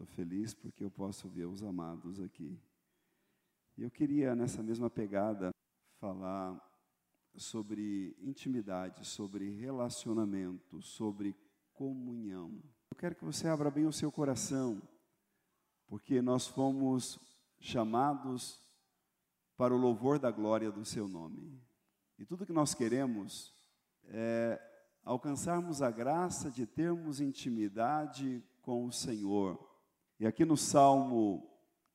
Estou 0.00 0.16
feliz 0.16 0.54
porque 0.54 0.82
eu 0.82 0.90
posso 0.90 1.28
ver 1.28 1.44
os 1.44 1.62
amados 1.62 2.20
aqui. 2.20 2.58
E 3.76 3.82
eu 3.82 3.90
queria, 3.90 4.34
nessa 4.34 4.62
mesma 4.62 4.88
pegada, 4.88 5.50
falar 5.98 6.58
sobre 7.36 8.16
intimidade, 8.18 9.06
sobre 9.06 9.50
relacionamento, 9.50 10.80
sobre 10.80 11.36
comunhão. 11.74 12.62
Eu 12.90 12.96
quero 12.96 13.14
que 13.14 13.26
você 13.26 13.46
abra 13.46 13.70
bem 13.70 13.84
o 13.84 13.92
seu 13.92 14.10
coração, 14.10 14.80
porque 15.86 16.22
nós 16.22 16.46
fomos 16.46 17.18
chamados 17.58 18.58
para 19.54 19.74
o 19.74 19.78
louvor 19.78 20.18
da 20.18 20.30
glória 20.30 20.72
do 20.72 20.82
seu 20.82 21.06
nome. 21.06 21.60
E 22.18 22.24
tudo 22.24 22.46
que 22.46 22.54
nós 22.54 22.72
queremos 22.72 23.54
é 24.04 24.58
alcançarmos 25.04 25.82
a 25.82 25.90
graça 25.90 26.50
de 26.50 26.64
termos 26.64 27.20
intimidade 27.20 28.42
com 28.62 28.86
o 28.86 28.92
Senhor. 28.92 29.68
E 30.20 30.26
aqui 30.26 30.44
no 30.44 30.54
Salmo 30.54 31.50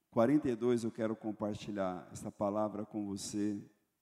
42 0.10 0.84
eu 0.84 0.90
quero 0.90 1.16
compartilhar 1.16 2.08
essa 2.12 2.32
palavra 2.32 2.84
com 2.84 3.06
você. 3.06 3.56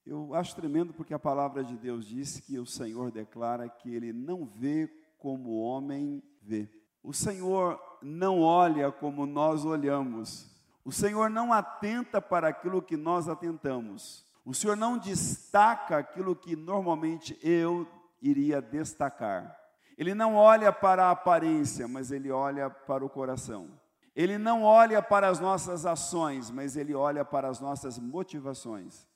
Eu 0.05 0.33
acho 0.33 0.55
tremendo 0.55 0.93
porque 0.93 1.13
a 1.13 1.19
palavra 1.19 1.61
de 1.61 1.75
Deus 1.75 2.07
diz 2.07 2.39
que 2.39 2.57
o 2.57 2.65
Senhor 2.65 3.11
declara 3.11 3.67
que 3.67 3.93
ele 3.93 4.13
não 4.13 4.45
vê 4.45 4.89
como 5.17 5.49
o 5.49 5.61
homem 5.61 6.23
vê. 6.41 6.69
O 7.03 7.11
Senhor 7.11 7.77
não 8.01 8.39
olha 8.39 8.93
como 8.93 9.25
nós 9.25 9.65
olhamos. 9.65 10.49
O 10.85 10.91
Senhor 10.93 11.29
não 11.29 11.51
atenta 11.51 12.21
para 12.21 12.47
aquilo 12.47 12.81
que 12.81 12.95
nós 12.95 13.27
atentamos. 13.27 14.25
O 14.45 14.53
Senhor 14.53 14.77
não 14.77 14.97
destaca 14.97 15.97
aquilo 15.97 16.33
que 16.33 16.55
normalmente 16.55 17.37
eu 17.43 17.85
iria 18.21 18.61
destacar. 18.61 19.53
Ele 19.97 20.15
não 20.15 20.35
olha 20.35 20.71
para 20.71 21.07
a 21.07 21.11
aparência, 21.11 21.89
mas 21.89 22.09
ele 22.09 22.31
olha 22.31 22.69
para 22.69 23.03
o 23.03 23.09
coração. 23.09 23.82
Ele 24.15 24.37
não 24.37 24.63
olha 24.63 25.01
para 25.01 25.27
as 25.27 25.39
nossas 25.39 25.85
ações, 25.85 26.51
mas 26.51 26.75
ele 26.75 26.93
olha 26.93 27.25
para 27.25 27.47
as 27.47 27.59
nossas 27.59 27.97
motivações. 27.97 29.07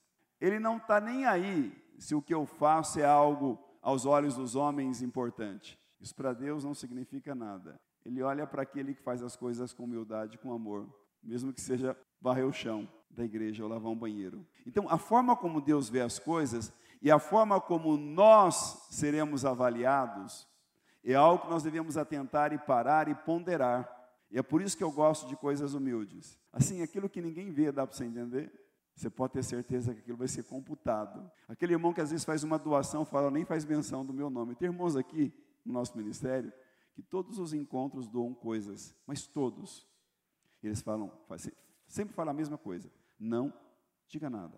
Ele 0.41 0.59
não 0.59 0.77
está 0.77 0.99
nem 0.99 1.25
aí 1.25 1.71
se 1.97 2.15
o 2.15 2.21
que 2.21 2.33
eu 2.33 2.45
faço 2.45 2.99
é 2.99 3.05
algo 3.05 3.59
aos 3.81 4.05
olhos 4.05 4.35
dos 4.35 4.55
homens 4.55 5.01
importante. 5.01 5.79
Isso 5.99 6.15
para 6.15 6.33
Deus 6.33 6.63
não 6.63 6.73
significa 6.73 7.33
nada. 7.33 7.79
Ele 8.05 8.21
olha 8.21 8.47
para 8.47 8.61
aquele 8.61 8.93
que 8.93 9.01
faz 9.01 9.21
as 9.21 9.35
coisas 9.35 9.73
com 9.73 9.83
humildade, 9.83 10.37
com 10.37 10.53
amor, 10.53 10.87
mesmo 11.21 11.51
que 11.51 11.61
seja 11.61 11.97
varrer 12.21 12.45
o 12.45 12.53
chão 12.53 12.87
da 13.09 13.23
igreja 13.23 13.63
ou 13.63 13.69
lavar 13.69 13.91
um 13.91 13.97
banheiro. 13.97 14.45
Então, 14.65 14.87
a 14.89 14.97
forma 14.97 15.35
como 15.35 15.61
Deus 15.61 15.89
vê 15.89 16.01
as 16.01 16.19
coisas 16.19 16.71
e 17.01 17.11
a 17.11 17.19
forma 17.19 17.59
como 17.59 17.97
nós 17.97 18.87
seremos 18.89 19.43
avaliados 19.43 20.47
é 21.03 21.15
algo 21.15 21.45
que 21.45 21.49
nós 21.49 21.63
devemos 21.63 21.97
atentar 21.97 22.51
e 22.53 22.57
parar 22.57 23.07
e 23.07 23.15
ponderar. 23.15 23.89
E 24.29 24.37
é 24.37 24.43
por 24.43 24.61
isso 24.61 24.77
que 24.77 24.83
eu 24.83 24.91
gosto 24.91 25.27
de 25.27 25.35
coisas 25.35 25.73
humildes. 25.73 26.37
Assim, 26.51 26.81
aquilo 26.81 27.09
que 27.09 27.21
ninguém 27.21 27.51
vê, 27.51 27.71
dá 27.71 27.87
para 27.87 27.95
você 27.95 28.05
entender? 28.05 28.51
Você 28.95 29.09
pode 29.09 29.33
ter 29.33 29.43
certeza 29.43 29.93
que 29.93 29.99
aquilo 29.99 30.17
vai 30.17 30.27
ser 30.27 30.43
computado. 30.43 31.31
Aquele 31.47 31.73
irmão 31.73 31.93
que 31.93 32.01
às 32.01 32.09
vezes 32.09 32.25
faz 32.25 32.43
uma 32.43 32.57
doação, 32.57 33.05
fala, 33.05 33.29
nem 33.29 33.45
faz 33.45 33.63
menção 33.63 34.05
do 34.05 34.13
meu 34.13 34.29
nome. 34.29 34.55
Tem 34.55 34.67
irmãos 34.67 34.95
aqui 34.95 35.33
no 35.63 35.73
nosso 35.73 35.95
ministério 35.97 36.51
que 36.93 37.03
todos 37.03 37.37
os 37.37 37.53
encontros 37.53 38.07
doam 38.07 38.33
coisas, 38.33 38.95
mas 39.05 39.27
todos. 39.27 39.87
Eles 40.63 40.81
falam, 40.81 41.11
sempre 41.87 42.13
falam 42.15 42.31
a 42.31 42.33
mesma 42.33 42.57
coisa. 42.57 42.91
Não 43.19 43.53
diga 44.07 44.29
nada. 44.29 44.57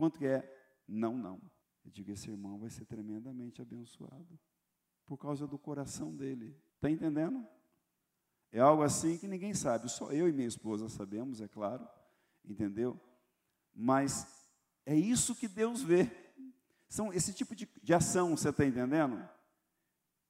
Quanto 0.00 0.18
que 0.18 0.26
é? 0.26 0.82
Não, 0.88 1.14
não. 1.14 1.38
Eu 1.84 1.90
digo, 1.90 2.10
esse 2.10 2.30
irmão 2.30 2.58
vai 2.58 2.70
ser 2.70 2.86
tremendamente 2.86 3.60
abençoado 3.60 4.40
por 5.04 5.18
causa 5.18 5.46
do 5.46 5.58
coração 5.58 6.16
dele. 6.16 6.56
Está 6.76 6.90
entendendo? 6.90 7.46
É 8.52 8.60
algo 8.60 8.82
assim 8.82 9.16
que 9.16 9.28
ninguém 9.28 9.54
sabe, 9.54 9.88
só 9.88 10.10
eu 10.10 10.28
e 10.28 10.32
minha 10.32 10.48
esposa 10.48 10.88
sabemos, 10.88 11.40
é 11.40 11.46
claro, 11.46 11.86
entendeu? 12.44 13.00
Mas 13.72 14.26
é 14.84 14.94
isso 14.94 15.36
que 15.36 15.46
Deus 15.46 15.82
vê. 15.82 16.10
São 16.88 17.12
esse 17.12 17.32
tipo 17.32 17.54
de, 17.54 17.68
de 17.80 17.94
ação, 17.94 18.36
você 18.36 18.48
está 18.48 18.66
entendendo? 18.66 19.22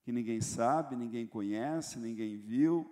Que 0.03 0.13
ninguém 0.13 0.43
sabe, 0.43 0.97
ninguém 0.97 1.27
conhece, 1.27 1.99
ninguém 1.99 2.37
viu, 2.37 2.87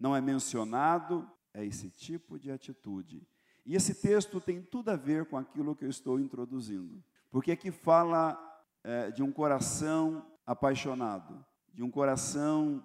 não 0.00 0.16
é 0.16 0.20
mencionado, 0.20 1.30
é 1.52 1.64
esse 1.64 1.90
tipo 1.90 2.38
de 2.38 2.50
atitude. 2.50 3.28
E 3.66 3.74
esse 3.74 3.94
texto 3.94 4.40
tem 4.40 4.62
tudo 4.62 4.88
a 4.88 4.96
ver 4.96 5.26
com 5.26 5.36
aquilo 5.36 5.76
que 5.76 5.84
eu 5.84 5.90
estou 5.90 6.18
introduzindo, 6.18 7.04
porque 7.30 7.52
aqui 7.52 7.70
fala 7.70 8.38
é, 8.82 9.10
de 9.10 9.22
um 9.22 9.30
coração 9.30 10.26
apaixonado, 10.46 11.44
de 11.74 11.82
um 11.82 11.90
coração 11.90 12.82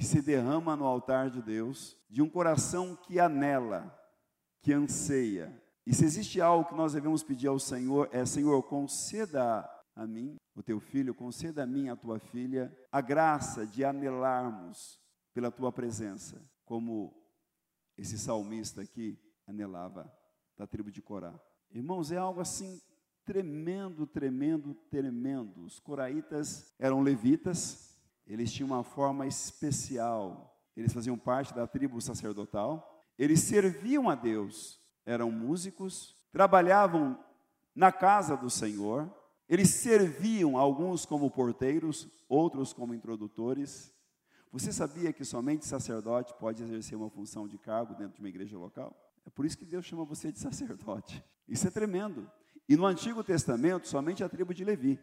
que 0.00 0.06
se 0.06 0.22
derrama 0.22 0.74
no 0.74 0.86
altar 0.86 1.28
de 1.28 1.42
Deus, 1.42 1.94
de 2.08 2.22
um 2.22 2.30
coração 2.30 2.96
que 2.96 3.20
anela, 3.20 3.94
que 4.62 4.72
anseia. 4.72 5.62
E 5.86 5.92
se 5.92 6.06
existe 6.06 6.40
algo 6.40 6.66
que 6.70 6.74
nós 6.74 6.94
devemos 6.94 7.22
pedir 7.22 7.48
ao 7.48 7.58
Senhor, 7.58 8.08
é: 8.10 8.24
Senhor, 8.24 8.62
conceda 8.62 9.68
a 9.94 10.06
mim, 10.06 10.36
o 10.56 10.62
teu 10.62 10.80
filho, 10.80 11.14
conceda 11.14 11.64
a 11.64 11.66
mim, 11.66 11.90
a 11.90 11.96
tua 11.96 12.18
filha, 12.18 12.74
a 12.90 13.02
graça 13.02 13.66
de 13.66 13.84
anelarmos 13.84 14.98
pela 15.34 15.50
tua 15.50 15.70
presença, 15.70 16.42
como 16.64 17.14
esse 17.94 18.18
salmista 18.18 18.80
aqui 18.80 19.18
anelava 19.46 20.10
da 20.56 20.66
tribo 20.66 20.90
de 20.90 21.02
Corá. 21.02 21.38
Irmãos, 21.70 22.10
é 22.10 22.16
algo 22.16 22.40
assim 22.40 22.80
tremendo, 23.22 24.06
tremendo, 24.06 24.72
tremendo. 24.88 25.62
Os 25.62 25.78
coraitas 25.78 26.74
eram 26.78 27.02
levitas, 27.02 27.89
eles 28.32 28.52
tinham 28.52 28.68
uma 28.68 28.84
forma 28.84 29.26
especial. 29.26 30.56
Eles 30.76 30.92
faziam 30.92 31.18
parte 31.18 31.52
da 31.52 31.66
tribo 31.66 32.00
sacerdotal. 32.00 33.02
Eles 33.18 33.40
serviam 33.40 34.08
a 34.08 34.14
Deus, 34.14 34.80
eram 35.04 35.32
músicos, 35.32 36.14
trabalhavam 36.32 37.18
na 37.74 37.90
casa 37.90 38.36
do 38.36 38.48
Senhor. 38.48 39.12
Eles 39.48 39.70
serviam 39.70 40.56
alguns 40.56 41.04
como 41.04 41.28
porteiros, 41.28 42.06
outros 42.28 42.72
como 42.72 42.94
introdutores. 42.94 43.92
Você 44.52 44.72
sabia 44.72 45.12
que 45.12 45.24
somente 45.24 45.66
sacerdote 45.66 46.32
pode 46.38 46.62
exercer 46.62 46.96
uma 46.96 47.10
função 47.10 47.48
de 47.48 47.58
cargo 47.58 47.94
dentro 47.94 48.14
de 48.14 48.20
uma 48.20 48.28
igreja 48.28 48.56
local? 48.56 48.96
É 49.26 49.30
por 49.30 49.44
isso 49.44 49.58
que 49.58 49.64
Deus 49.64 49.84
chama 49.84 50.04
você 50.04 50.30
de 50.30 50.38
sacerdote. 50.38 51.22
Isso 51.48 51.66
é 51.66 51.70
tremendo. 51.70 52.30
E 52.68 52.76
no 52.76 52.86
Antigo 52.86 53.24
Testamento, 53.24 53.88
somente 53.88 54.22
a 54.22 54.28
tribo 54.28 54.54
de 54.54 54.64
Levi, 54.64 55.00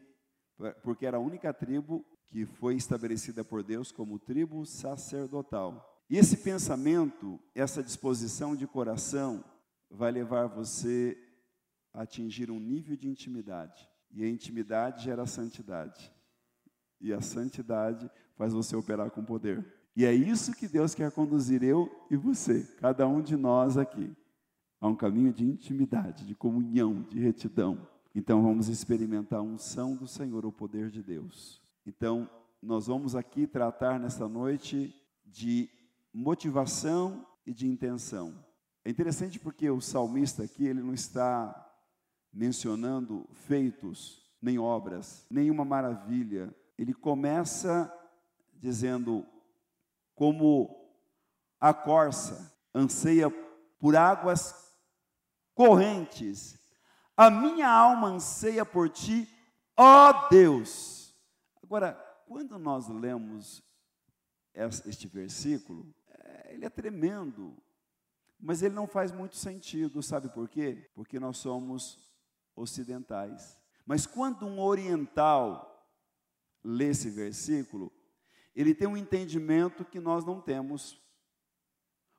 porque 0.81 1.05
era 1.05 1.17
a 1.17 1.19
única 1.19 1.53
tribo 1.53 2.05
que 2.29 2.45
foi 2.45 2.75
estabelecida 2.75 3.43
por 3.43 3.63
Deus 3.63 3.91
como 3.91 4.19
tribo 4.19 4.65
sacerdotal. 4.65 6.03
E 6.09 6.17
esse 6.17 6.37
pensamento, 6.37 7.39
essa 7.53 7.83
disposição 7.83 8.55
de 8.55 8.65
coração, 8.65 9.43
vai 9.89 10.11
levar 10.11 10.47
você 10.47 11.17
a 11.93 12.01
atingir 12.03 12.51
um 12.51 12.59
nível 12.59 12.95
de 12.95 13.07
intimidade. 13.07 13.89
E 14.11 14.23
a 14.23 14.29
intimidade 14.29 15.03
gera 15.03 15.25
santidade. 15.25 16.11
E 16.99 17.13
a 17.13 17.21
santidade 17.21 18.09
faz 18.35 18.53
você 18.53 18.75
operar 18.75 19.11
com 19.11 19.23
poder. 19.23 19.65
E 19.95 20.05
é 20.05 20.13
isso 20.13 20.55
que 20.55 20.67
Deus 20.67 20.93
quer 20.93 21.11
conduzir 21.11 21.63
eu 21.63 21.89
e 22.09 22.15
você, 22.15 22.63
cada 22.79 23.07
um 23.07 23.21
de 23.21 23.35
nós 23.35 23.77
aqui, 23.77 24.15
a 24.79 24.87
um 24.87 24.95
caminho 24.95 25.33
de 25.33 25.43
intimidade, 25.43 26.25
de 26.25 26.35
comunhão, 26.35 27.01
de 27.09 27.19
retidão. 27.19 27.87
Então 28.13 28.41
vamos 28.43 28.67
experimentar 28.67 29.39
a 29.39 29.43
unção 29.43 29.95
do 29.95 30.07
Senhor, 30.07 30.45
o 30.45 30.51
poder 30.51 30.89
de 30.89 31.01
Deus. 31.01 31.61
Então, 31.87 32.29
nós 32.61 32.87
vamos 32.87 33.15
aqui 33.15 33.47
tratar 33.47 33.97
nessa 33.97 34.27
noite 34.27 34.93
de 35.25 35.69
motivação 36.13 37.25
e 37.45 37.53
de 37.53 37.65
intenção. 37.65 38.45
É 38.83 38.89
interessante 38.89 39.39
porque 39.39 39.69
o 39.69 39.79
salmista 39.79 40.43
aqui, 40.43 40.65
ele 40.65 40.81
não 40.81 40.93
está 40.93 41.55
mencionando 42.33 43.25
feitos, 43.31 44.29
nem 44.41 44.59
obras, 44.59 45.25
nenhuma 45.31 45.63
maravilha. 45.63 46.53
Ele 46.77 46.93
começa 46.93 47.89
dizendo: 48.55 49.25
como 50.13 50.91
a 51.57 51.73
corça 51.73 52.53
anseia 52.75 53.29
por 53.79 53.95
águas 53.95 54.53
correntes, 55.55 56.59
a 57.15 57.29
minha 57.29 57.69
alma 57.69 58.09
anseia 58.09 58.65
por 58.65 58.89
ti, 58.89 59.25
ó 59.77 60.27
Deus. 60.27 60.96
Agora, 61.67 61.95
quando 62.25 62.57
nós 62.57 62.87
lemos 62.87 63.61
este 64.53 65.05
versículo, 65.05 65.93
é, 66.07 66.53
ele 66.53 66.63
é 66.63 66.69
tremendo, 66.69 67.61
mas 68.39 68.61
ele 68.61 68.73
não 68.73 68.87
faz 68.87 69.11
muito 69.11 69.35
sentido, 69.35 70.01
sabe 70.01 70.29
por 70.29 70.47
quê? 70.47 70.89
Porque 70.95 71.19
nós 71.19 71.35
somos 71.39 72.09
ocidentais. 72.55 73.59
Mas 73.85 74.05
quando 74.05 74.45
um 74.45 74.61
oriental 74.61 75.93
lê 76.63 76.91
esse 76.91 77.09
versículo, 77.09 77.91
ele 78.55 78.73
tem 78.73 78.87
um 78.87 78.95
entendimento 78.95 79.83
que 79.83 79.99
nós 79.99 80.23
não 80.23 80.39
temos, 80.39 80.97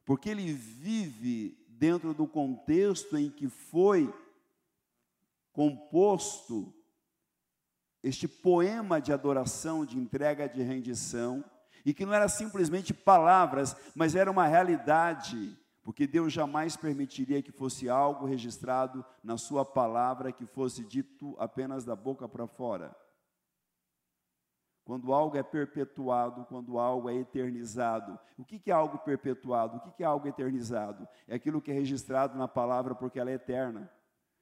porque 0.04 0.28
ele 0.28 0.52
vive 0.52 1.56
dentro 1.70 2.12
do 2.12 2.26
contexto 2.26 3.16
em 3.16 3.30
que 3.30 3.48
foi 3.48 4.12
composto 5.54 6.77
este 8.08 8.26
poema 8.26 9.00
de 9.00 9.12
adoração, 9.12 9.84
de 9.84 9.98
entrega 9.98 10.48
de 10.48 10.62
rendição, 10.62 11.44
e 11.84 11.92
que 11.92 12.06
não 12.06 12.14
era 12.14 12.28
simplesmente 12.28 12.92
palavras, 12.92 13.76
mas 13.94 14.14
era 14.14 14.30
uma 14.30 14.46
realidade, 14.46 15.56
porque 15.82 16.06
Deus 16.06 16.32
jamais 16.32 16.76
permitiria 16.76 17.42
que 17.42 17.52
fosse 17.52 17.88
algo 17.88 18.26
registrado 18.26 19.04
na 19.22 19.36
Sua 19.36 19.64
palavra 19.64 20.32
que 20.32 20.46
fosse 20.46 20.84
dito 20.84 21.36
apenas 21.38 21.84
da 21.84 21.94
boca 21.94 22.28
para 22.28 22.46
fora. 22.46 22.96
Quando 24.84 25.12
algo 25.12 25.36
é 25.36 25.42
perpetuado, 25.42 26.46
quando 26.46 26.78
algo 26.78 27.10
é 27.10 27.14
eternizado. 27.14 28.18
O 28.38 28.44
que 28.44 28.70
é 28.70 28.72
algo 28.72 28.96
perpetuado? 28.98 29.76
O 29.76 29.92
que 29.92 30.02
é 30.02 30.06
algo 30.06 30.26
eternizado? 30.26 31.06
É 31.26 31.34
aquilo 31.34 31.60
que 31.60 31.70
é 31.70 31.74
registrado 31.74 32.38
na 32.38 32.48
palavra 32.48 32.94
porque 32.94 33.20
ela 33.20 33.30
é 33.30 33.34
eterna. 33.34 33.92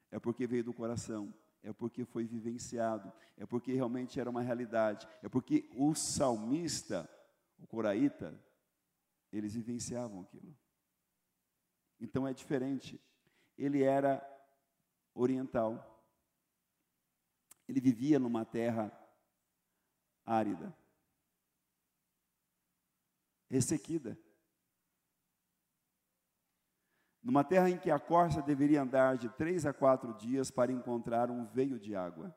É 0.08 0.20
porque 0.20 0.46
veio 0.46 0.62
do 0.62 0.72
coração. 0.72 1.34
É 1.66 1.72
porque 1.72 2.04
foi 2.04 2.24
vivenciado. 2.24 3.12
É 3.36 3.44
porque 3.44 3.72
realmente 3.72 4.20
era 4.20 4.30
uma 4.30 4.40
realidade. 4.40 5.08
É 5.20 5.28
porque 5.28 5.68
o 5.74 5.96
salmista, 5.96 7.10
o 7.58 7.66
coraíta, 7.66 8.40
eles 9.32 9.56
vivenciavam 9.56 10.20
aquilo. 10.20 10.56
Então 11.98 12.24
é 12.24 12.32
diferente. 12.32 13.02
Ele 13.58 13.82
era 13.82 14.24
oriental. 15.12 16.04
Ele 17.66 17.80
vivia 17.80 18.20
numa 18.20 18.44
terra 18.44 18.96
árida, 20.24 20.72
ressequida. 23.50 24.16
Numa 27.26 27.42
terra 27.42 27.68
em 27.68 27.76
que 27.76 27.90
a 27.90 27.98
corça 27.98 28.40
deveria 28.40 28.82
andar 28.82 29.16
de 29.16 29.28
três 29.30 29.66
a 29.66 29.72
quatro 29.72 30.14
dias 30.14 30.48
para 30.48 30.70
encontrar 30.70 31.28
um 31.28 31.44
veio 31.44 31.76
de 31.76 31.92
água. 31.92 32.32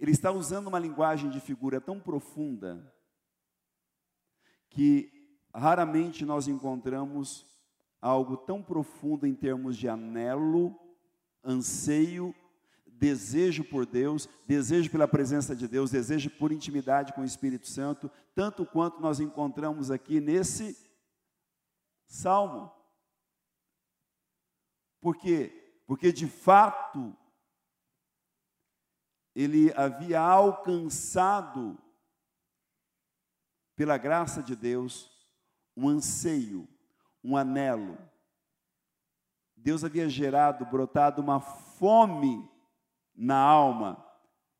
Ele 0.00 0.10
está 0.10 0.32
usando 0.32 0.66
uma 0.66 0.80
linguagem 0.80 1.30
de 1.30 1.38
figura 1.38 1.80
tão 1.80 2.00
profunda 2.00 2.92
que 4.68 5.08
raramente 5.54 6.24
nós 6.26 6.48
encontramos 6.48 7.46
algo 8.02 8.36
tão 8.36 8.60
profundo 8.60 9.24
em 9.24 9.32
termos 9.32 9.76
de 9.76 9.88
anelo, 9.88 10.76
anseio 11.44 12.34
desejo 12.84 13.62
por 13.62 13.86
Deus, 13.86 14.28
desejo 14.44 14.90
pela 14.90 15.06
presença 15.06 15.54
de 15.54 15.68
Deus, 15.68 15.92
desejo 15.92 16.30
por 16.30 16.50
intimidade 16.50 17.12
com 17.12 17.20
o 17.20 17.24
Espírito 17.24 17.68
Santo, 17.68 18.10
tanto 18.34 18.66
quanto 18.66 19.00
nós 19.00 19.20
encontramos 19.20 19.92
aqui 19.92 20.20
nesse 20.20 20.92
salmo. 22.06 22.72
Por 25.00 25.16
quê? 25.16 25.82
Porque 25.86 26.12
de 26.12 26.26
fato 26.26 27.16
ele 29.34 29.72
havia 29.74 30.20
alcançado 30.20 31.78
pela 33.74 33.98
graça 33.98 34.42
de 34.42 34.54
Deus 34.54 35.10
um 35.76 35.88
anseio, 35.88 36.68
um 37.22 37.36
anelo. 37.36 37.98
Deus 39.56 39.82
havia 39.82 40.08
gerado, 40.08 40.64
brotado 40.66 41.20
uma 41.20 41.40
fome 41.40 42.48
na 43.14 43.38
alma 43.38 44.04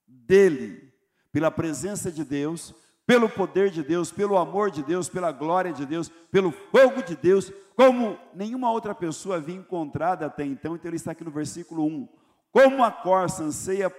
dele, 0.07 0.93
pela 1.31 1.51
presença 1.51 2.11
de 2.11 2.25
Deus, 2.25 2.75
pelo 3.07 3.29
poder 3.29 3.71
de 3.71 3.83
Deus, 3.83 4.11
pelo 4.11 4.37
amor 4.37 4.71
de 4.71 4.83
Deus, 4.83 5.09
pela 5.09 5.31
glória 5.31 5.73
de 5.73 5.85
Deus, 5.85 6.09
pelo 6.31 6.51
fogo 6.51 7.03
de 7.03 7.15
Deus, 7.17 7.53
como 7.77 8.19
nenhuma 8.33 8.71
outra 8.71 8.95
pessoa 8.95 9.37
havia 9.37 9.55
encontrado 9.55 10.23
até 10.23 10.45
então. 10.45 10.75
Então 10.75 10.89
ele 10.89 10.97
está 10.97 11.13
aqui 11.13 11.25
no 11.25 11.31
versículo 11.31 11.85
1. 11.85 12.09
Como 12.51 12.85
a 12.85 12.91
corça 12.91 13.43
anseia 13.43 13.95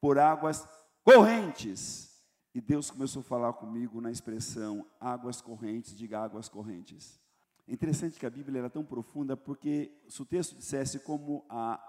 por 0.00 0.18
águas 0.18 0.66
correntes. 1.04 2.10
E 2.54 2.60
Deus 2.60 2.90
começou 2.90 3.20
a 3.20 3.24
falar 3.24 3.52
comigo 3.54 4.00
na 4.00 4.10
expressão 4.10 4.86
águas 5.00 5.40
correntes, 5.40 5.96
diga 5.96 6.20
águas 6.20 6.48
correntes. 6.48 7.20
É 7.66 7.72
interessante 7.72 8.18
que 8.18 8.26
a 8.26 8.30
Bíblia 8.30 8.58
era 8.58 8.70
tão 8.70 8.84
profunda 8.84 9.36
porque 9.36 9.90
se 10.08 10.20
o 10.20 10.26
texto 10.26 10.56
dissesse 10.56 10.98
como 10.98 11.46
a 11.48 11.80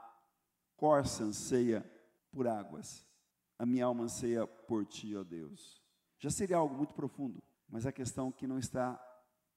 corça 0.77 1.23
anseia 1.23 1.83
por 2.31 2.47
águas. 2.47 3.05
A 3.57 3.65
minha 3.65 3.85
alma 3.85 4.03
anseia 4.03 4.45
por 4.45 4.85
ti, 4.85 5.15
ó 5.15 5.23
Deus. 5.23 5.82
Já 6.23 6.29
seria 6.29 6.55
algo 6.55 6.73
muito 6.73 6.93
profundo, 6.93 7.43
mas 7.67 7.85
a 7.85 7.91
questão 7.91 8.31
que 8.31 8.47
não 8.47 8.57
está 8.57 8.97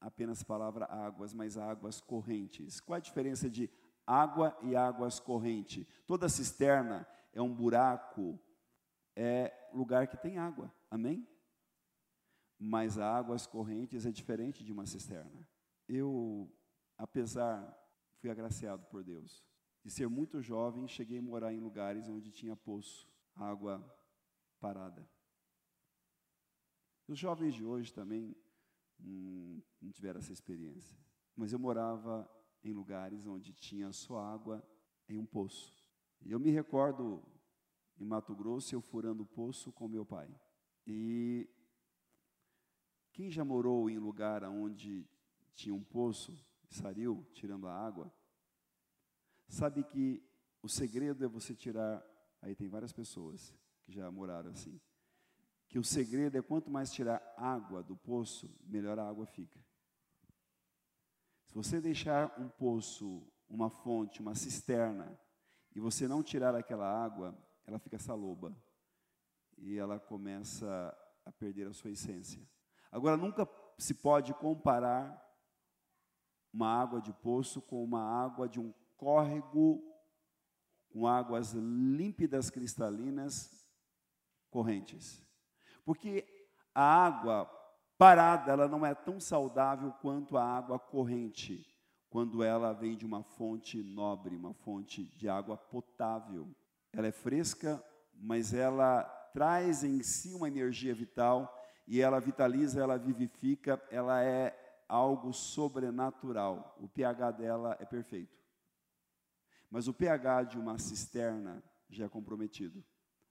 apenas 0.00 0.42
palavra 0.42 0.84
águas, 0.86 1.32
mas 1.32 1.56
águas 1.56 2.00
correntes. 2.00 2.80
Qual 2.80 2.96
a 2.96 2.98
diferença 2.98 3.48
de 3.48 3.70
água 4.04 4.58
e 4.64 4.74
águas 4.74 5.20
corrente? 5.20 5.86
Toda 6.08 6.28
cisterna 6.28 7.06
é 7.32 7.40
um 7.40 7.54
buraco, 7.54 8.36
é 9.14 9.54
lugar 9.72 10.08
que 10.08 10.16
tem 10.16 10.38
água. 10.38 10.74
Amém? 10.90 11.24
Mas 12.58 12.98
a 12.98 13.16
águas 13.16 13.46
correntes 13.46 14.04
é 14.04 14.10
diferente 14.10 14.64
de 14.64 14.72
uma 14.72 14.86
cisterna. 14.86 15.48
Eu, 15.86 16.52
apesar, 16.98 17.80
fui 18.16 18.28
agraciado 18.28 18.84
por 18.86 19.04
Deus 19.04 19.40
de 19.84 19.92
ser 19.92 20.08
muito 20.08 20.42
jovem, 20.42 20.88
cheguei 20.88 21.20
a 21.20 21.22
morar 21.22 21.52
em 21.52 21.60
lugares 21.60 22.08
onde 22.08 22.32
tinha 22.32 22.56
poço, 22.56 23.08
água 23.36 23.80
parada. 24.58 25.08
Os 27.06 27.18
jovens 27.18 27.54
de 27.54 27.64
hoje 27.64 27.92
também 27.92 28.36
hum, 29.00 29.62
não 29.80 29.90
tiveram 29.90 30.18
essa 30.18 30.32
experiência. 30.32 30.96
Mas 31.34 31.52
eu 31.52 31.58
morava 31.58 32.28
em 32.64 32.72
lugares 32.72 33.26
onde 33.26 33.52
tinha 33.52 33.92
só 33.92 34.18
água 34.18 34.66
em 35.08 35.18
um 35.18 35.26
poço. 35.26 35.72
E 36.22 36.32
eu 36.32 36.40
me 36.40 36.50
recordo 36.50 37.22
em 37.98 38.04
Mato 38.04 38.34
Grosso 38.34 38.74
eu 38.74 38.80
furando 38.80 39.22
o 39.22 39.26
poço 39.26 39.72
com 39.72 39.86
meu 39.86 40.04
pai. 40.04 40.28
E 40.86 41.48
quem 43.12 43.30
já 43.30 43.44
morou 43.44 43.88
em 43.88 43.98
lugar 43.98 44.42
onde 44.44 45.06
tinha 45.54 45.74
um 45.74 45.82
poço, 45.82 46.36
saiu 46.68 47.26
tirando 47.32 47.66
a 47.66 47.72
água, 47.72 48.12
Sabe 49.48 49.84
que 49.84 50.22
o 50.62 50.68
segredo 50.68 51.24
é 51.24 51.28
você 51.28 51.54
tirar. 51.54 52.04
Aí 52.42 52.54
tem 52.54 52.68
várias 52.68 52.92
pessoas 52.92 53.54
que 53.84 53.92
já 53.92 54.10
moraram 54.10 54.50
assim. 54.50 54.80
Que 55.68 55.78
o 55.78 55.84
segredo 55.84 56.36
é 56.36 56.42
quanto 56.42 56.70
mais 56.70 56.92
tirar 56.92 57.22
água 57.36 57.82
do 57.82 57.96
poço, 57.96 58.50
melhor 58.64 58.98
a 58.98 59.08
água 59.08 59.26
fica. 59.26 59.58
Se 61.44 61.54
você 61.54 61.80
deixar 61.80 62.38
um 62.38 62.48
poço, 62.48 63.26
uma 63.48 63.70
fonte, 63.70 64.20
uma 64.20 64.34
cisterna, 64.34 65.18
e 65.74 65.80
você 65.80 66.08
não 66.08 66.22
tirar 66.22 66.54
aquela 66.54 66.86
água, 66.86 67.36
ela 67.66 67.78
fica 67.78 67.98
saloba. 67.98 68.56
E 69.58 69.76
ela 69.76 69.98
começa 69.98 70.96
a 71.24 71.32
perder 71.32 71.66
a 71.66 71.72
sua 71.72 71.90
essência. 71.90 72.46
Agora, 72.90 73.16
nunca 73.16 73.48
se 73.78 73.94
pode 73.94 74.32
comparar 74.34 75.22
uma 76.52 76.68
água 76.68 77.00
de 77.00 77.12
poço 77.12 77.60
com 77.60 77.82
uma 77.82 78.02
água 78.02 78.48
de 78.48 78.60
um 78.60 78.72
córrego 78.96 79.82
com 80.96 81.06
águas 81.06 81.52
límpidas, 81.52 82.48
cristalinas, 82.48 83.68
correntes. 84.48 85.22
Porque 85.86 86.26
a 86.74 86.82
água 86.82 87.46
parada, 87.96 88.52
ela 88.52 88.68
não 88.68 88.84
é 88.84 88.92
tão 88.92 89.20
saudável 89.20 89.92
quanto 90.02 90.36
a 90.36 90.44
água 90.44 90.80
corrente, 90.80 91.64
quando 92.10 92.42
ela 92.42 92.72
vem 92.72 92.96
de 92.96 93.06
uma 93.06 93.22
fonte 93.22 93.80
nobre, 93.82 94.34
uma 94.34 94.52
fonte 94.52 95.04
de 95.04 95.28
água 95.28 95.56
potável. 95.56 96.50
Ela 96.92 97.06
é 97.06 97.12
fresca, 97.12 97.82
mas 98.12 98.52
ela 98.52 99.04
traz 99.32 99.84
em 99.84 100.02
si 100.02 100.34
uma 100.34 100.48
energia 100.48 100.92
vital 100.92 101.56
e 101.86 102.00
ela 102.00 102.20
vitaliza, 102.20 102.82
ela 102.82 102.98
vivifica, 102.98 103.80
ela 103.88 104.22
é 104.24 104.54
algo 104.88 105.32
sobrenatural. 105.32 106.76
O 106.80 106.88
pH 106.88 107.30
dela 107.30 107.76
é 107.78 107.84
perfeito. 107.84 108.36
Mas 109.70 109.86
o 109.86 109.94
pH 109.94 110.42
de 110.42 110.58
uma 110.58 110.78
cisterna 110.78 111.62
já 111.88 112.06
é 112.06 112.08
comprometido. 112.08 112.84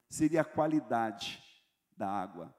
Seria 0.09 0.41
a 0.41 0.45
qualidade 0.45 1.44
da 1.95 2.09
água. 2.09 2.55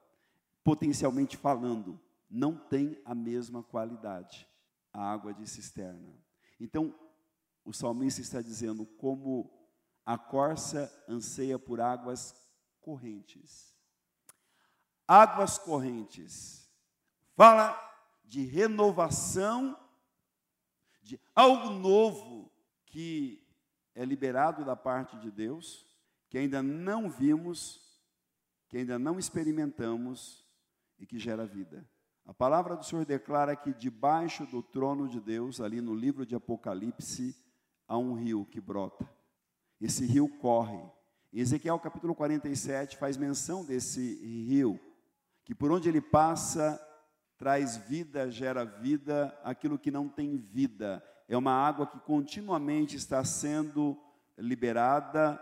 Potencialmente 0.63 1.37
falando, 1.37 1.99
não 2.29 2.55
tem 2.57 3.01
a 3.05 3.15
mesma 3.15 3.63
qualidade 3.63 4.47
a 4.97 5.11
água 5.11 5.31
de 5.31 5.47
cisterna. 5.47 6.11
Então, 6.59 6.93
o 7.63 7.71
salmista 7.71 8.19
está 8.19 8.41
dizendo 8.41 8.83
como 8.83 9.51
a 10.03 10.17
corça 10.17 10.91
anseia 11.07 11.59
por 11.59 11.79
águas 11.79 12.33
correntes. 12.81 13.75
Águas 15.07 15.59
correntes. 15.59 16.67
Fala 17.35 17.77
de 18.25 18.43
renovação, 18.43 19.77
de 21.03 21.19
algo 21.35 21.69
novo 21.69 22.51
que 22.87 23.45
é 23.93 24.03
liberado 24.03 24.65
da 24.65 24.75
parte 24.75 25.17
de 25.19 25.29
Deus, 25.29 25.85
que 26.27 26.39
ainda 26.39 26.63
não 26.63 27.07
vimos, 27.07 27.86
que 28.67 28.77
ainda 28.77 28.99
não 28.99 29.17
experimentamos 29.17 30.45
e 30.99 31.05
que 31.05 31.17
gera 31.17 31.45
vida. 31.45 31.87
A 32.25 32.33
palavra 32.33 32.75
do 32.75 32.83
Senhor 32.83 33.05
declara 33.05 33.55
que 33.55 33.73
debaixo 33.73 34.45
do 34.45 34.61
trono 34.61 35.07
de 35.07 35.21
Deus, 35.21 35.61
ali 35.61 35.79
no 35.79 35.95
livro 35.95 36.25
de 36.25 36.35
Apocalipse, 36.35 37.35
há 37.87 37.97
um 37.97 38.13
rio 38.13 38.45
que 38.45 38.59
brota. 38.59 39.09
Esse 39.79 40.05
rio 40.05 40.27
corre. 40.39 40.77
Em 41.31 41.39
Ezequiel 41.39 41.79
capítulo 41.79 42.13
47 42.13 42.97
faz 42.97 43.15
menção 43.15 43.63
desse 43.63 44.15
rio. 44.45 44.79
que 45.45 45.55
por 45.55 45.71
onde 45.71 45.87
ele 45.87 46.01
passa 46.01 46.77
traz 47.37 47.77
vida, 47.77 48.29
gera 48.31 48.65
vida, 48.65 49.37
aquilo 49.43 49.77
que 49.77 49.91
não 49.91 50.09
tem 50.09 50.37
vida. 50.37 51.03
É 51.27 51.37
uma 51.37 51.53
água 51.53 51.85
que 51.85 51.99
continuamente 51.99 52.95
está 52.95 53.23
sendo 53.23 53.97
liberada 54.37 55.39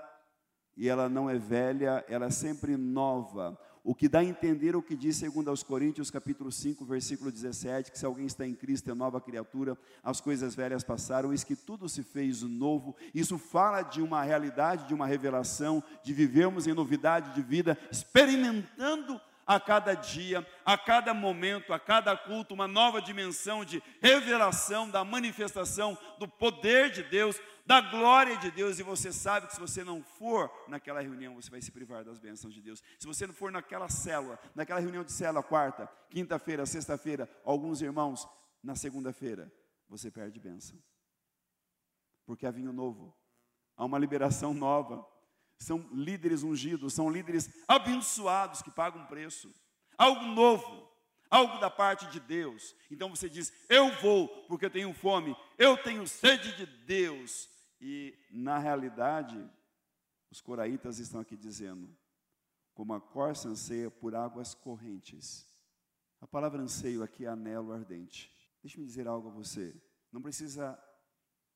e 0.77 0.89
ela 0.89 1.08
não 1.08 1.29
é 1.29 1.38
velha, 1.38 2.03
ela 2.08 2.25
é 2.25 2.32
sempre 2.32 2.75
nova. 2.75 3.58
O 3.84 3.94
que 3.94 4.10
dá 4.10 4.20
a 4.20 4.25
entender 4.25 4.75
o 4.75 4.82
que 4.82 4.96
diz 4.96 5.15
segundo 5.15 5.50
aos 5.50 5.62
Coríntios, 5.62 6.10
capítulo 6.10 6.51
5, 6.51 6.84
versículo 6.86 7.32
17, 7.32 7.91
que 7.91 8.00
se 8.00 8.05
alguém 8.05 8.25
está 8.25 8.46
em 8.46 8.55
Cristo 8.55 8.89
é 8.89 8.96
nova 8.96 9.22
criatura, 9.22 9.77
as 10.03 10.20
coisas 10.20 10.55
velhas 10.55 10.84
passaram, 10.84 11.32
eis 11.32 11.44
que 11.44 11.55
tudo 11.55 11.88
se 11.88 12.01
fez 12.01 12.41
novo. 12.41 12.96
Isso 13.13 13.38
fala 13.38 13.84
de 13.84 14.01
uma 14.01 14.24
realidade, 14.24 14.88
de 14.88 14.94
uma 14.96 15.05
revelação, 15.05 15.84
de 16.03 16.13
vivermos 16.13 16.65
em 16.65 16.74
novidade 16.74 17.36
de 17.36 17.44
vida, 17.44 17.77
experimentando 17.91 19.22
a 19.45 19.59
cada 19.59 19.93
dia, 19.93 20.45
a 20.65 20.77
cada 20.77 21.13
momento, 21.13 21.71
a 21.71 21.79
cada 21.79 22.17
culto, 22.17 22.53
uma 22.53 22.67
nova 22.67 23.01
dimensão 23.01 23.63
de 23.63 23.81
revelação 24.01 24.89
da 24.89 25.03
manifestação 25.03 25.97
do 26.17 26.27
poder 26.27 26.89
de 26.89 27.03
Deus, 27.03 27.39
da 27.65 27.81
glória 27.81 28.37
de 28.37 28.49
Deus, 28.51 28.79
e 28.79 28.83
você 28.83 29.11
sabe 29.11 29.47
que 29.47 29.53
se 29.53 29.59
você 29.59 29.83
não 29.83 30.03
for 30.03 30.51
naquela 30.67 31.01
reunião, 31.01 31.35
você 31.35 31.49
vai 31.49 31.61
se 31.61 31.71
privar 31.71 32.03
das 32.03 32.19
bênçãos 32.19 32.53
de 32.53 32.61
Deus. 32.61 32.81
Se 32.99 33.05
você 33.05 33.27
não 33.27 33.33
for 33.33 33.51
naquela 33.51 33.89
célula, 33.89 34.39
naquela 34.55 34.79
reunião 34.79 35.03
de 35.03 35.11
célula, 35.11 35.43
quarta, 35.43 35.89
quinta-feira, 36.09 36.65
sexta-feira, 36.65 37.29
alguns 37.43 37.81
irmãos, 37.81 38.27
na 38.63 38.75
segunda-feira, 38.75 39.51
você 39.87 40.09
perde 40.09 40.39
bênção. 40.39 40.77
Porque 42.25 42.47
há 42.47 42.51
vinho 42.51 42.73
novo, 42.73 43.15
há 43.77 43.85
uma 43.85 43.99
liberação 43.99 44.53
nova, 44.53 45.05
são 45.57 45.79
líderes 45.91 46.43
ungidos, 46.43 46.93
são 46.93 47.09
líderes 47.09 47.50
abençoados 47.67 48.62
que 48.62 48.71
pagam 48.71 49.05
preço. 49.05 49.53
Algo 49.97 50.25
novo, 50.25 50.88
algo 51.29 51.57
da 51.59 51.69
parte 51.69 52.05
de 52.07 52.19
Deus. 52.19 52.75
Então 52.91 53.09
você 53.09 53.29
diz: 53.29 53.51
Eu 53.69 53.91
vou 54.01 54.27
porque 54.47 54.65
eu 54.65 54.69
tenho 54.69 54.93
fome, 54.93 55.35
eu 55.57 55.77
tenho 55.77 56.07
sede 56.07 56.55
de 56.57 56.65
Deus. 56.65 57.50
E 57.79 58.17
na 58.31 58.57
realidade, 58.57 59.38
os 60.29 60.41
coraitas 60.41 61.00
estão 61.00 61.21
aqui 61.21 61.35
dizendo: 61.38 61.95
Como 62.74 62.93
a 62.93 63.01
corça 63.01 63.50
anseia 63.50 63.89
por 63.89 64.15
águas 64.15 64.53
correntes. 64.53 65.47
A 66.21 66.27
palavra 66.27 66.62
anseio 66.62 67.03
aqui 67.03 67.25
é 67.25 67.29
anelo 67.29 67.71
ardente. 67.71 68.31
Deixe-me 68.62 68.85
dizer 68.85 69.07
algo 69.07 69.29
a 69.29 69.31
você. 69.31 69.75
Não 70.12 70.21
precisa 70.21 70.79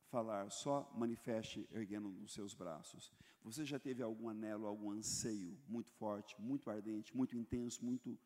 falar, 0.10 0.50
só 0.51 0.91
manifeste 0.96 1.68
erguendo 1.72 2.10
os 2.24 2.34
seus 2.34 2.53
braços. 2.53 3.12
Você 3.43 3.65
já 3.65 3.79
teve 3.79 4.03
algum 4.03 4.29
anelo, 4.29 4.67
algum 4.67 4.91
anseio 4.91 5.58
muito 5.67 5.91
forte, 5.93 6.39
muito 6.39 6.69
ardente, 6.69 7.15
muito 7.15 7.36
intenso, 7.38 7.84
muito 7.84 8.19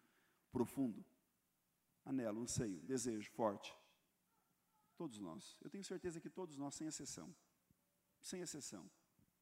profundo? 0.52 1.06
Anelo, 2.04 2.42
anseio, 2.42 2.82
desejo 2.82 3.30
forte. 3.32 3.74
Todos 4.98 5.20
nós. 5.20 5.58
Eu 5.62 5.70
tenho 5.70 5.84
certeza 5.84 6.20
que 6.20 6.30
todos 6.30 6.58
nós, 6.58 6.76
sem 6.76 6.88
exceção. 6.88 7.34
Sem 8.22 8.42
exceção. 8.42 8.90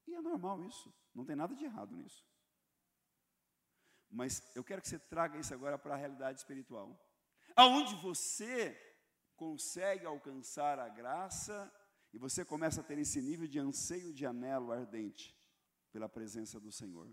E 0.07 0.13
é 0.13 0.21
normal 0.21 0.63
isso. 0.63 0.93
Não 1.15 1.25
tem 1.25 1.35
nada 1.35 1.55
de 1.55 1.63
errado 1.63 1.95
nisso. 1.95 2.25
Mas 4.09 4.43
eu 4.55 4.63
quero 4.63 4.81
que 4.81 4.89
você 4.89 4.99
traga 4.99 5.39
isso 5.39 5.53
agora 5.53 5.79
para 5.79 5.93
a 5.93 5.97
realidade 5.97 6.39
espiritual. 6.39 6.99
Aonde 7.55 7.95
você 7.95 8.77
consegue 9.35 10.05
alcançar 10.05 10.77
a 10.79 10.89
graça 10.89 11.71
e 12.13 12.17
você 12.17 12.43
começa 12.43 12.81
a 12.81 12.83
ter 12.83 12.97
esse 12.99 13.21
nível 13.21 13.47
de 13.47 13.57
anseio 13.57 14.13
de 14.13 14.25
anelo 14.25 14.71
ardente 14.71 15.40
pela 15.91 16.10
presença 16.10 16.60
do 16.60 16.71
Senhor. 16.71 17.12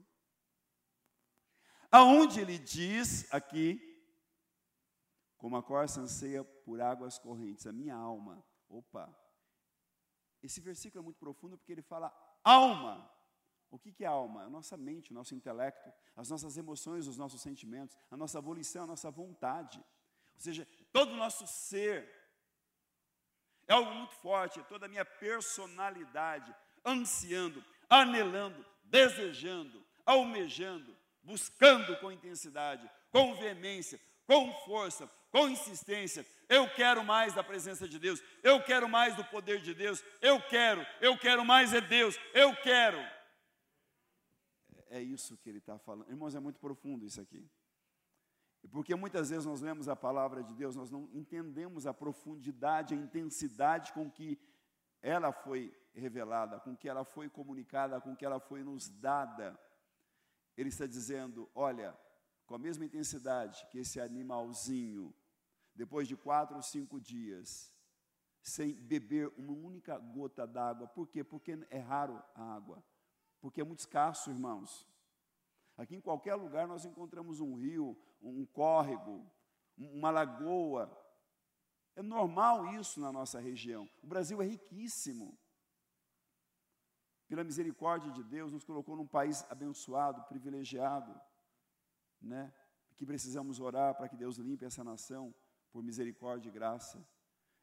Aonde 1.90 2.40
ele 2.40 2.58
diz 2.58 3.32
aqui, 3.32 3.80
como 5.36 5.56
a 5.56 5.62
corça 5.62 6.00
anseia 6.00 6.44
por 6.44 6.80
águas 6.80 7.18
correntes, 7.18 7.66
a 7.66 7.72
minha 7.72 7.94
alma. 7.94 8.44
Opa! 8.68 9.08
Esse 10.42 10.60
versículo 10.60 11.02
é 11.02 11.04
muito 11.04 11.18
profundo 11.18 11.56
porque 11.56 11.72
ele 11.72 11.82
fala 11.82 12.12
alma. 12.44 13.10
O 13.70 13.78
que, 13.78 14.02
é 14.02 14.06
alma? 14.06 14.42
É 14.42 14.46
a 14.46 14.50
nossa 14.50 14.76
mente, 14.76 15.10
o 15.10 15.14
nosso 15.14 15.34
intelecto, 15.34 15.92
as 16.16 16.30
nossas 16.30 16.56
emoções, 16.56 17.06
os 17.06 17.18
nossos 17.18 17.42
sentimentos, 17.42 17.96
a 18.10 18.16
nossa 18.16 18.40
volição, 18.40 18.84
a 18.84 18.86
nossa 18.86 19.10
vontade. 19.10 19.78
Ou 20.34 20.40
seja, 20.40 20.66
todo 20.90 21.12
o 21.12 21.16
nosso 21.16 21.46
ser 21.46 22.08
é 23.66 23.74
algo 23.74 23.92
muito 23.92 24.14
forte, 24.14 24.58
é 24.58 24.62
toda 24.62 24.86
a 24.86 24.88
minha 24.88 25.04
personalidade, 25.04 26.54
ansiando, 26.84 27.62
anelando, 27.88 28.64
desejando, 28.84 29.84
almejando, 30.04 30.96
buscando 31.22 31.96
com 31.98 32.12
intensidade, 32.12 32.88
com 33.10 33.34
veemência, 33.34 34.00
com 34.26 34.52
força, 34.64 35.10
com 35.30 35.48
insistência. 35.48 36.26
Eu 36.48 36.68
quero 36.74 37.04
mais 37.04 37.34
da 37.34 37.44
presença 37.44 37.86
de 37.86 37.98
Deus, 37.98 38.22
eu 38.42 38.62
quero 38.62 38.88
mais 38.88 39.14
do 39.14 39.24
poder 39.24 39.60
de 39.60 39.74
Deus, 39.74 40.02
eu 40.20 40.40
quero, 40.40 40.84
eu 41.00 41.18
quero 41.18 41.44
mais 41.44 41.72
é 41.72 41.80
Deus, 41.80 42.18
eu 42.32 42.54
quero. 42.56 42.98
É 44.90 45.00
isso 45.00 45.36
que 45.36 45.48
ele 45.48 45.58
está 45.58 45.78
falando. 45.78 46.08
Irmãos, 46.08 46.34
é 46.34 46.40
muito 46.40 46.58
profundo 46.58 47.04
isso 47.04 47.20
aqui. 47.20 47.46
Porque 48.70 48.94
muitas 48.94 49.30
vezes 49.30 49.46
nós 49.46 49.60
lemos 49.60 49.88
a 49.88 49.96
palavra 49.96 50.42
de 50.42 50.54
Deus, 50.54 50.74
nós 50.74 50.90
não 50.90 51.08
entendemos 51.12 51.86
a 51.86 51.94
profundidade, 51.94 52.94
a 52.94 52.96
intensidade 52.96 53.92
com 53.92 54.10
que 54.10 54.38
ela 55.02 55.32
foi 55.32 55.74
revelada, 55.94 56.60
com 56.60 56.76
que 56.76 56.88
ela 56.88 57.04
foi 57.04 57.28
comunicada, 57.28 58.00
com 58.00 58.16
que 58.16 58.24
ela 58.24 58.40
foi 58.40 58.62
nos 58.62 58.88
dada. 58.88 59.58
Ele 60.56 60.68
está 60.68 60.86
dizendo: 60.86 61.48
olha, 61.54 61.96
com 62.46 62.54
a 62.54 62.58
mesma 62.58 62.84
intensidade 62.84 63.66
que 63.70 63.78
esse 63.78 64.00
animalzinho, 64.00 65.14
depois 65.74 66.08
de 66.08 66.16
quatro 66.16 66.56
ou 66.56 66.62
cinco 66.62 67.00
dias, 67.00 67.72
sem 68.42 68.74
beber 68.74 69.32
uma 69.36 69.52
única 69.52 69.98
gota 69.98 70.46
d'água, 70.46 70.86
por 70.88 71.08
quê? 71.08 71.22
Porque 71.22 71.58
é 71.70 71.78
raro 71.78 72.22
a 72.34 72.54
água, 72.54 72.82
porque 73.40 73.60
é 73.60 73.64
muito 73.64 73.80
escasso, 73.80 74.30
irmãos. 74.30 74.86
Aqui 75.76 75.94
em 75.94 76.00
qualquer 76.00 76.34
lugar 76.34 76.66
nós 76.66 76.84
encontramos 76.84 77.38
um 77.40 77.54
rio, 77.54 77.96
um 78.20 78.44
córrego, 78.46 79.24
uma 79.76 80.10
lagoa. 80.10 80.90
É 81.98 82.02
normal 82.02 82.64
isso 82.80 83.00
na 83.00 83.10
nossa 83.10 83.40
região. 83.40 83.90
O 84.04 84.06
Brasil 84.06 84.40
é 84.40 84.46
riquíssimo. 84.46 85.36
Pela 87.26 87.42
misericórdia 87.42 88.12
de 88.12 88.22
Deus, 88.22 88.52
nos 88.52 88.62
colocou 88.62 88.94
num 88.94 89.06
país 89.06 89.44
abençoado, 89.50 90.22
privilegiado, 90.28 91.12
né? 92.22 92.54
Que 92.96 93.04
precisamos 93.04 93.58
orar 93.58 93.96
para 93.96 94.08
que 94.08 94.14
Deus 94.16 94.36
limpe 94.36 94.64
essa 94.64 94.84
nação 94.84 95.34
por 95.72 95.82
misericórdia 95.82 96.50
e 96.50 96.52
graça. 96.52 97.04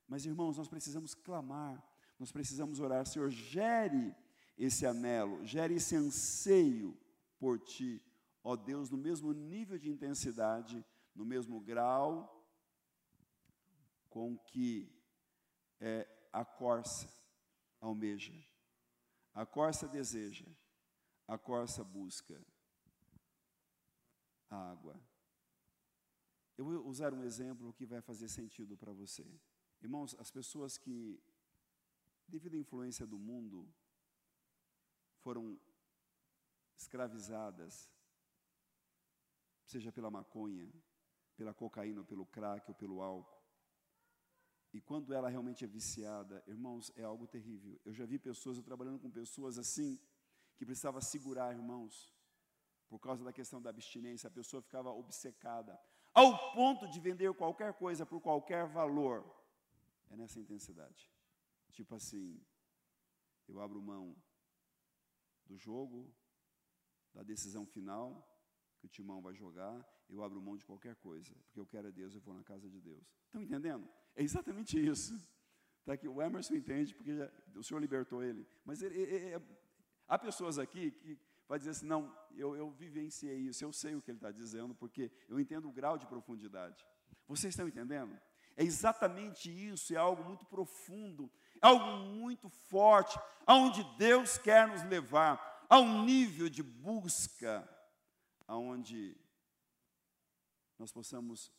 Mas, 0.06 0.26
irmãos, 0.26 0.58
nós 0.58 0.68
precisamos 0.68 1.16
clamar, 1.16 1.82
nós 2.20 2.30
precisamos 2.30 2.82
orar. 2.82 3.08
Senhor, 3.08 3.30
gere 3.30 4.14
esse 4.58 4.86
anelo, 4.86 5.46
gere 5.46 5.76
esse 5.76 5.96
anseio 5.96 6.94
por 7.40 7.58
ti, 7.58 8.04
ó 8.44 8.58
Deus, 8.58 8.90
no 8.90 8.98
mesmo 8.98 9.32
nível 9.32 9.78
de 9.80 9.90
intensidade, 9.90 10.86
no 11.16 11.24
mesmo 11.24 11.62
grau 11.62 12.36
com 14.16 14.38
que 14.38 14.90
é, 15.78 16.08
a 16.32 16.46
corça 16.46 17.06
almeja, 17.82 18.34
a 19.34 19.46
corça 19.46 19.90
deseja, 19.90 20.46
a 21.28 21.38
corça 21.38 21.84
busca 21.84 22.42
a 24.50 24.72
água. 24.72 24.98
Eu 26.58 26.64
vou 26.64 26.88
usar 26.88 27.14
um 27.14 27.26
exemplo 27.26 27.74
que 27.74 27.86
vai 27.86 28.00
fazer 28.00 28.30
sentido 28.30 28.78
para 28.78 28.94
você. 28.94 29.26
Irmãos, 29.82 30.16
as 30.18 30.32
pessoas 30.32 30.78
que, 30.78 31.22
devido 32.26 32.56
à 32.56 32.58
influência 32.58 33.06
do 33.06 33.20
mundo, 33.20 33.70
foram 35.20 35.60
escravizadas, 36.78 37.92
seja 39.66 39.92
pela 39.92 40.10
maconha, 40.10 40.72
pela 41.36 41.54
cocaína, 41.54 42.02
pelo 42.06 42.26
crack 42.26 42.70
ou 42.70 42.76
pelo 42.76 43.02
álcool. 43.02 43.35
E 44.76 44.82
quando 44.82 45.14
ela 45.14 45.30
realmente 45.30 45.64
é 45.64 45.68
viciada, 45.68 46.44
irmãos, 46.46 46.92
é 46.98 47.04
algo 47.04 47.26
terrível. 47.26 47.80
Eu 47.86 47.94
já 47.94 48.06
vi 48.06 48.20
pessoas, 48.20 48.58
eu 48.58 48.64
trabalhando 48.64 49.00
com 49.00 49.10
pessoas 49.10 49.58
assim, 49.58 49.98
que 50.58 50.66
precisava 50.66 51.00
segurar, 51.00 51.56
irmãos, 51.56 52.14
por 52.90 53.00
causa 53.00 53.24
da 53.24 53.32
questão 53.32 53.62
da 53.62 53.70
abstinência, 53.70 54.28
a 54.28 54.32
pessoa 54.32 54.62
ficava 54.62 54.92
obcecada, 54.92 55.80
ao 56.14 56.52
ponto 56.52 56.90
de 56.90 57.00
vender 57.00 57.34
qualquer 57.36 57.74
coisa 57.76 58.06
por 58.06 58.20
qualquer 58.20 58.68
valor. 58.68 59.24
É 60.10 60.18
nessa 60.18 60.42
intensidade. 60.42 61.10
Tipo 61.72 61.96
assim, 61.96 62.46
eu 63.48 63.62
abro 63.62 63.82
mão 63.82 64.14
do 65.46 65.58
jogo, 65.58 66.14
da 67.14 67.24
decisão 67.24 67.66
final, 67.66 68.28
que 68.86 69.02
o 69.02 69.04
timão 69.04 69.22
vai 69.22 69.34
jogar, 69.34 69.84
eu 70.10 70.24
abro 70.24 70.42
mão 70.42 70.56
de 70.56 70.66
qualquer 70.66 70.96
coisa, 70.96 71.34
porque 71.46 71.60
eu 71.60 71.66
quero 71.66 71.88
a 71.88 71.92
Deus, 71.92 72.14
eu 72.14 72.22
vou 72.22 72.34
na 72.34 72.44
casa 72.44 72.70
de 72.70 72.80
Deus. 72.80 73.04
Estão 73.26 73.42
entendendo? 73.42 73.88
É 74.16 74.24
exatamente 74.24 74.80
isso. 74.80 75.18
Tá 75.84 75.94
aqui, 75.94 76.08
o 76.08 76.22
Emerson 76.22 76.56
entende, 76.56 76.94
porque 76.94 77.16
já, 77.16 77.32
o 77.56 77.64
Senhor 77.64 77.80
libertou 77.80 78.24
ele. 78.24 78.48
Mas 78.64 78.82
ele, 78.82 79.00
ele, 79.00 79.16
ele, 79.16 79.46
há 80.08 80.18
pessoas 80.18 80.58
aqui 80.58 80.92
que, 80.92 81.18
vai 81.48 81.58
dizer 81.60 81.72
assim: 81.72 81.86
não, 81.86 82.16
eu, 82.36 82.56
eu 82.56 82.72
vivenciei 82.72 83.38
isso, 83.38 83.64
eu 83.64 83.74
sei 83.74 83.96
o 83.96 84.02
que 84.02 84.12
ele 84.12 84.18
está 84.18 84.32
dizendo, 84.32 84.74
porque 84.74 85.12
eu 85.28 85.40
entendo 85.40 85.68
o 85.68 85.72
grau 85.72 85.98
de 85.98 86.08
profundidade. 86.08 86.86
Vocês 87.28 87.54
estão 87.54 87.68
entendendo? 87.68 88.18
É 88.56 88.64
exatamente 88.64 89.50
isso, 89.50 89.94
é 89.94 89.98
algo 89.98 90.24
muito 90.24 90.46
profundo, 90.46 91.30
é 91.62 91.68
algo 91.68 91.98
muito 92.16 92.50
forte, 92.50 93.20
aonde 93.46 93.84
Deus 93.98 94.38
quer 94.38 94.68
nos 94.68 94.84
levar, 94.84 95.66
a 95.70 95.80
um 95.80 96.04
nível 96.06 96.48
de 96.48 96.64
busca, 96.64 97.68
aonde 98.48 99.18
nós 100.78 100.92
possamos 100.92 101.52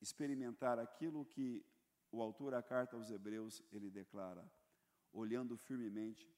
experimentar 0.00 0.78
aquilo 0.78 1.24
que 1.24 1.64
o 2.10 2.20
autor 2.20 2.52
da 2.52 2.62
carta 2.62 2.96
aos 2.96 3.10
Hebreus 3.10 3.62
ele 3.72 3.90
declara, 3.90 4.44
olhando 5.12 5.56
firmemente 5.56 6.28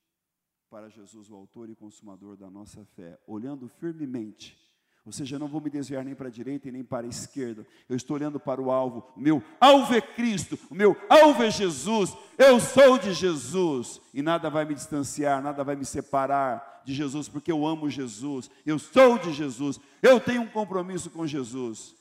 para 0.68 0.88
Jesus, 0.88 1.30
o 1.30 1.34
autor 1.34 1.68
e 1.70 1.75
consumador 1.75 2.37
da 2.37 2.50
nossa 2.50 2.84
fé, 2.84 3.20
olhando 3.26 3.68
firmemente. 3.68 4.58
Ou 5.06 5.12
seja, 5.12 5.37
eu 5.37 5.38
não 5.38 5.49
vou 5.49 5.61
me 5.61 5.68
desviar 5.68 6.02
nem 6.02 6.14
para 6.14 6.28
a 6.28 6.30
direita 6.30 6.68
e 6.68 6.73
nem 6.73 6.82
para 6.82 7.06
a 7.06 7.11
esquerda. 7.11 7.66
Eu 7.88 7.94
estou 7.94 8.16
olhando 8.16 8.40
para 8.40 8.61
o 8.61 8.70
alvo. 8.70 9.06
O 9.14 9.20
meu 9.20 9.42
alvo 9.61 9.94
é 9.94 10.00
Cristo, 10.00 10.58
o 10.70 10.75
meu 10.75 10.96
alvo 11.11 11.42
é 11.42 11.50
Jesus. 11.50 12.16
Eu 12.38 12.58
sou 12.58 12.99
de 12.99 13.12
Jesus 13.12 14.00
e 14.14 14.23
nada 14.23 14.49
vai 14.49 14.64
me 14.64 14.75
distanciar, 14.75 15.42
nada 15.42 15.62
vai 15.62 15.76
me 15.76 15.84
separar 15.84 16.82
de 16.87 16.94
Jesus, 16.94 17.28
porque 17.28 17.52
eu 17.52 17.66
amo 17.66 17.90
Jesus. 17.90 18.50
Eu 18.64 18.78
sou 18.78 19.18
de 19.18 19.32
Jesus. 19.32 19.78
Eu 20.02 20.18
tenho 20.18 20.42
um 20.42 20.49
compromisso 20.49 21.11
com 21.11 21.26
Jesus. 21.26 21.94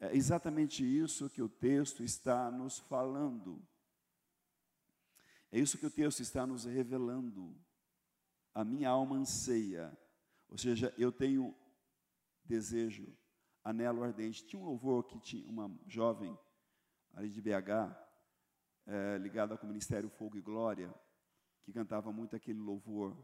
É 0.00 0.16
exatamente 0.16 0.82
isso 0.82 1.28
que 1.28 1.42
o 1.42 1.48
texto 1.48 2.02
está 2.02 2.50
nos 2.50 2.78
falando. 2.78 3.62
É 5.52 5.58
isso 5.58 5.76
que 5.76 5.86
o 5.86 5.90
texto 5.90 6.20
está 6.20 6.46
nos 6.46 6.64
revelando 6.64 7.54
a 8.54 8.64
minha 8.64 8.88
alma 8.88 9.16
anseia, 9.16 9.96
ou 10.48 10.58
seja, 10.58 10.92
eu 10.98 11.10
tenho 11.10 11.54
desejo, 12.44 13.06
anelo 13.62 14.02
ardente. 14.02 14.44
Tinha 14.44 14.60
um 14.60 14.64
louvor 14.64 15.04
que 15.04 15.18
tinha 15.20 15.48
uma 15.48 15.70
jovem 15.86 16.36
ali 17.14 17.30
de 17.30 17.40
BH, 17.40 17.94
é, 18.86 19.18
ligada 19.18 19.56
com 19.56 19.66
o 19.66 19.68
Ministério 19.68 20.08
Fogo 20.08 20.36
e 20.36 20.40
Glória, 20.40 20.92
que 21.62 21.72
cantava 21.72 22.12
muito 22.12 22.34
aquele 22.34 22.58
louvor, 22.58 23.16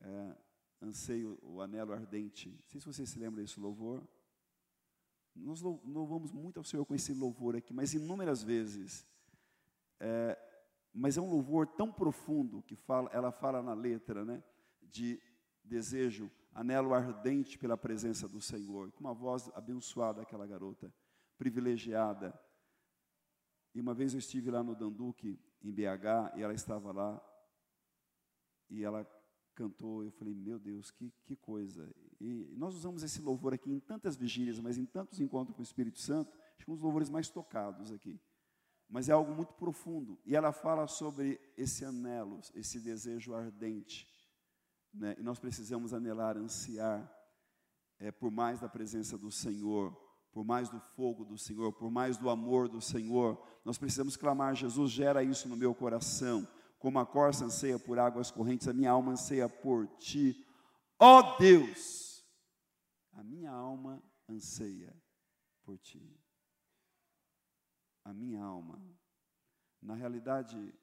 é, 0.00 0.36
anseio, 0.82 1.38
o 1.42 1.60
anelo 1.60 1.92
ardente. 1.92 2.50
Não 2.50 2.68
sei 2.68 2.80
se 2.80 2.86
vocês 2.86 3.08
se 3.08 3.18
lembram 3.18 3.42
desse 3.42 3.58
louvor. 3.58 4.06
Nós 5.34 5.60
louvamos 5.60 6.32
muito 6.32 6.58
ao 6.58 6.64
Senhor 6.64 6.84
com 6.84 6.94
esse 6.94 7.12
louvor 7.12 7.56
aqui, 7.56 7.72
mas 7.72 7.94
inúmeras 7.94 8.42
vezes. 8.42 9.06
É, 10.00 10.38
mas 10.92 11.16
é 11.16 11.20
um 11.20 11.30
louvor 11.30 11.66
tão 11.66 11.92
profundo 11.92 12.62
que 12.62 12.74
fala, 12.74 13.10
ela 13.12 13.30
fala 13.30 13.62
na 13.62 13.74
letra, 13.74 14.24
né? 14.24 14.42
de 14.90 15.20
desejo, 15.62 16.30
anelo 16.56 16.94
ardente 16.94 17.58
pela 17.58 17.76
presença 17.76 18.26
do 18.26 18.40
Senhor. 18.40 18.90
Com 18.92 19.00
uma 19.00 19.12
voz 19.12 19.50
abençoada, 19.54 20.22
aquela 20.22 20.46
garota, 20.46 20.92
privilegiada. 21.36 22.38
E 23.74 23.80
uma 23.80 23.92
vez 23.92 24.14
eu 24.14 24.18
estive 24.18 24.50
lá 24.50 24.62
no 24.62 24.74
Danduque, 24.74 25.38
em 25.62 25.70
BH, 25.70 26.34
e 26.36 26.42
ela 26.42 26.54
estava 26.54 26.90
lá, 26.92 27.22
e 28.70 28.82
ela 28.82 29.06
cantou, 29.54 30.02
eu 30.02 30.10
falei, 30.12 30.34
meu 30.34 30.58
Deus, 30.58 30.90
que, 30.90 31.12
que 31.26 31.36
coisa. 31.36 31.94
E 32.18 32.54
nós 32.56 32.74
usamos 32.74 33.02
esse 33.02 33.20
louvor 33.20 33.52
aqui 33.52 33.70
em 33.70 33.80
tantas 33.80 34.16
vigílias, 34.16 34.58
mas 34.58 34.78
em 34.78 34.86
tantos 34.86 35.20
encontros 35.20 35.54
com 35.54 35.60
o 35.60 35.64
Espírito 35.64 36.00
Santo, 36.00 36.34
acho 36.56 36.64
que 36.64 36.70
um 36.70 36.74
dos 36.74 36.82
louvores 36.82 37.10
mais 37.10 37.28
tocados 37.28 37.92
aqui. 37.92 38.18
Mas 38.88 39.10
é 39.10 39.12
algo 39.12 39.34
muito 39.34 39.52
profundo. 39.54 40.18
E 40.24 40.34
ela 40.34 40.52
fala 40.52 40.86
sobre 40.86 41.38
esse 41.54 41.84
anelo, 41.84 42.40
esse 42.54 42.80
desejo 42.80 43.34
ardente 43.34 44.08
né? 44.96 45.14
E 45.18 45.22
nós 45.22 45.38
precisamos 45.38 45.92
anelar, 45.92 46.36
ansiar 46.36 47.12
é, 47.98 48.10
por 48.10 48.30
mais 48.30 48.60
da 48.60 48.68
presença 48.68 49.16
do 49.16 49.30
Senhor, 49.30 49.94
por 50.32 50.44
mais 50.44 50.68
do 50.68 50.80
fogo 50.80 51.24
do 51.24 51.38
Senhor, 51.38 51.72
por 51.72 51.90
mais 51.90 52.16
do 52.16 52.28
amor 52.28 52.68
do 52.68 52.80
Senhor. 52.80 53.40
Nós 53.64 53.78
precisamos 53.78 54.16
clamar: 54.16 54.54
Jesus, 54.54 54.90
gera 54.90 55.22
isso 55.22 55.48
no 55.48 55.56
meu 55.56 55.74
coração. 55.74 56.46
Como 56.78 56.98
a 56.98 57.06
corça 57.06 57.44
anseia 57.44 57.78
por 57.78 57.98
águas 57.98 58.30
correntes, 58.30 58.68
a 58.68 58.72
minha 58.72 58.90
alma 58.90 59.12
anseia 59.12 59.48
por 59.48 59.86
ti. 59.96 60.46
Ó 60.98 61.18
oh 61.18 61.38
Deus, 61.38 62.24
a 63.12 63.24
minha 63.24 63.50
alma 63.50 64.02
anseia 64.28 64.94
por 65.62 65.78
ti. 65.78 66.20
A 68.04 68.12
minha 68.12 68.42
alma. 68.42 68.80
Na 69.82 69.94
realidade, 69.94 70.74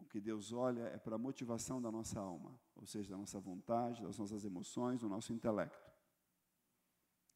o 0.00 0.06
que 0.06 0.20
Deus 0.20 0.52
olha 0.52 0.82
é 0.82 0.98
para 0.98 1.16
a 1.16 1.18
motivação 1.18 1.80
da 1.80 1.90
nossa 1.90 2.18
alma, 2.20 2.58
ou 2.74 2.86
seja, 2.86 3.10
da 3.10 3.16
nossa 3.16 3.38
vontade, 3.38 4.02
das 4.02 4.18
nossas 4.18 4.44
emoções, 4.44 5.00
do 5.00 5.08
nosso 5.08 5.32
intelecto, 5.32 5.90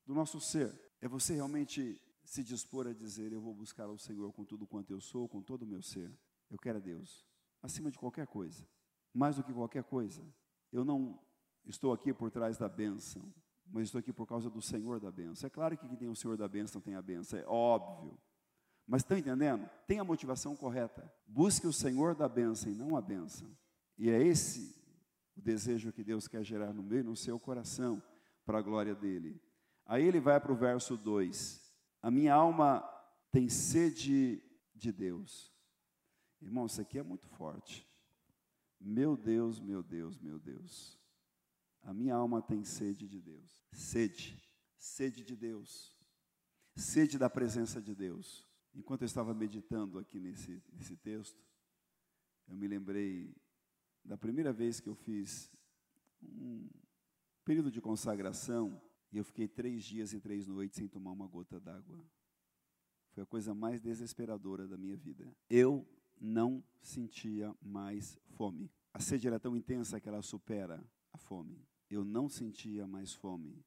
do 0.05 0.15
nosso 0.15 0.41
ser. 0.41 0.73
É 1.01 1.09
você 1.09 1.35
realmente 1.35 2.01
se 2.25 2.43
dispor 2.43 2.87
a 2.87 2.93
dizer: 2.93 3.33
Eu 3.33 3.41
vou 3.41 3.55
buscar 3.55 3.85
ao 3.85 3.99
Senhor 3.99 4.33
com 4.33 4.45
tudo 4.45 4.67
quanto 4.67 4.93
eu 4.93 5.01
sou, 5.01 5.29
com 5.29 5.43
todo 5.43 5.63
o 5.63 5.67
meu 5.67 5.83
ser. 5.83 6.11
Eu 6.51 6.59
quero 6.59 6.79
a 6.79 6.81
Deus, 6.81 7.27
acima 7.63 7.91
de 7.91 7.99
qualquer 7.99 8.27
coisa, 8.27 8.67
mais 9.13 9.37
do 9.37 9.43
que 9.43 9.53
qualquer 9.53 9.85
coisa. 9.85 10.25
Eu 10.73 10.85
não 10.85 11.19
estou 11.65 11.93
aqui 11.93 12.13
por 12.13 12.31
trás 12.31 12.57
da 12.57 12.69
bênção, 12.69 13.33
mas 13.67 13.85
estou 13.85 13.99
aqui 13.99 14.13
por 14.13 14.27
causa 14.27 14.51
do 14.51 14.61
Senhor 14.61 15.01
da 15.01 15.11
bênção. 15.11 15.47
É 15.47 15.51
claro 15.51 15.77
que 15.77 15.87
quem 15.87 15.97
tem 15.97 16.09
o 16.09 16.17
Senhor 16.17 16.37
da 16.37 16.49
bênção 16.49 16.81
tem 16.81 16.95
a 16.95 17.03
bênção, 17.03 17.39
é 17.39 17.45
óbvio. 17.47 18.19
Mas 18.87 19.03
estão 19.03 19.17
entendendo? 19.17 19.69
Tem 19.87 19.99
a 19.99 20.05
motivação 20.05 20.55
correta. 20.55 21.11
Busque 21.27 21.67
o 21.67 21.73
Senhor 21.73 22.15
da 22.15 22.29
bênção 22.29 22.71
e 22.71 22.75
não 22.75 22.97
a 22.97 23.01
bênção. 23.01 23.49
E 23.97 24.11
é 24.11 24.23
esse 24.23 24.75
o 25.37 25.41
desejo 25.41 25.93
que 25.93 26.05
Deus 26.05 26.29
quer 26.29 26.45
gerar 26.45 26.73
no 26.73 26.83
meio, 26.83 27.05
no 27.05 27.17
seu 27.17 27.39
coração, 27.39 28.03
para 28.45 28.59
a 28.59 28.63
glória 28.63 28.95
dele. 28.95 29.41
Aí 29.87 30.05
ele 30.05 30.21
vai 30.21 30.39
para 30.41 30.53
o 30.53 30.57
verso 30.57 30.97
2. 30.97 31.61
A 32.03 32.11
minha 32.11 32.35
alma 32.35 32.83
tem 33.31 33.49
sede 33.49 34.43
de 34.75 34.93
Deus. 34.93 35.53
Irmão, 36.41 36.67
isso 36.67 36.81
aqui 36.81 36.99
é 36.99 37.03
muito 37.03 37.27
forte. 37.29 37.89
Meu 38.79 39.17
Deus, 39.17 39.61
meu 39.61 39.83
Deus, 39.83 40.19
meu 40.19 40.39
Deus. 40.39 40.99
A 41.83 41.93
minha 41.93 42.15
alma 42.15 42.43
tem 42.43 42.65
sede 42.65 43.09
de 43.09 43.21
Deus. 43.21 43.63
Sede. 43.73 44.43
Sede 44.77 45.25
de 45.25 45.35
Deus. 45.35 45.97
Sede 46.77 47.19
da 47.19 47.31
presença 47.31 47.81
de 47.81 47.95
Deus. 47.95 48.47
Enquanto 48.75 49.03
eu 49.03 49.07
estava 49.07 49.33
meditando 49.33 49.99
aqui 49.99 50.19
nesse, 50.19 50.63
nesse 50.73 50.97
texto, 50.97 51.41
eu 52.49 52.57
me 52.57 52.67
lembrei 52.67 53.35
da 54.05 54.17
primeira 54.17 54.53
vez 54.53 54.81
que 54.81 54.89
eu 54.89 54.95
fiz 54.95 55.51
um 56.23 56.69
período 57.45 57.71
de 57.71 57.81
consagração 57.81 58.81
e 59.13 59.19
eu 59.19 59.25
fiquei 59.25 59.47
três 59.47 59.85
dias 59.85 60.13
e 60.13 60.21
três 60.21 60.47
noites 60.47 60.77
sem 60.77 60.89
tomar 60.89 61.13
uma 61.13 61.27
gota 61.27 61.61
d'água. 61.61 62.05
Foi 63.13 63.23
a 63.23 63.27
coisa 63.27 63.55
mais 63.55 63.81
desesperadora 63.81 64.67
da 64.67 64.77
minha 64.77 64.97
vida. 64.97 65.33
Eu 65.49 65.87
não 66.21 66.65
sentia 66.81 67.55
mais 67.63 68.19
fome. 68.31 68.73
A 68.93 68.99
sede 68.99 69.29
era 69.29 69.39
tão 69.39 69.57
intensa 69.57 70.01
que 70.01 70.09
ela 70.09 70.21
supera 70.21 70.85
a 71.13 71.19
fome. 71.19 71.65
Eu 71.89 72.05
não 72.05 72.29
sentia 72.29 72.87
mais 72.89 73.15
fome. 73.15 73.65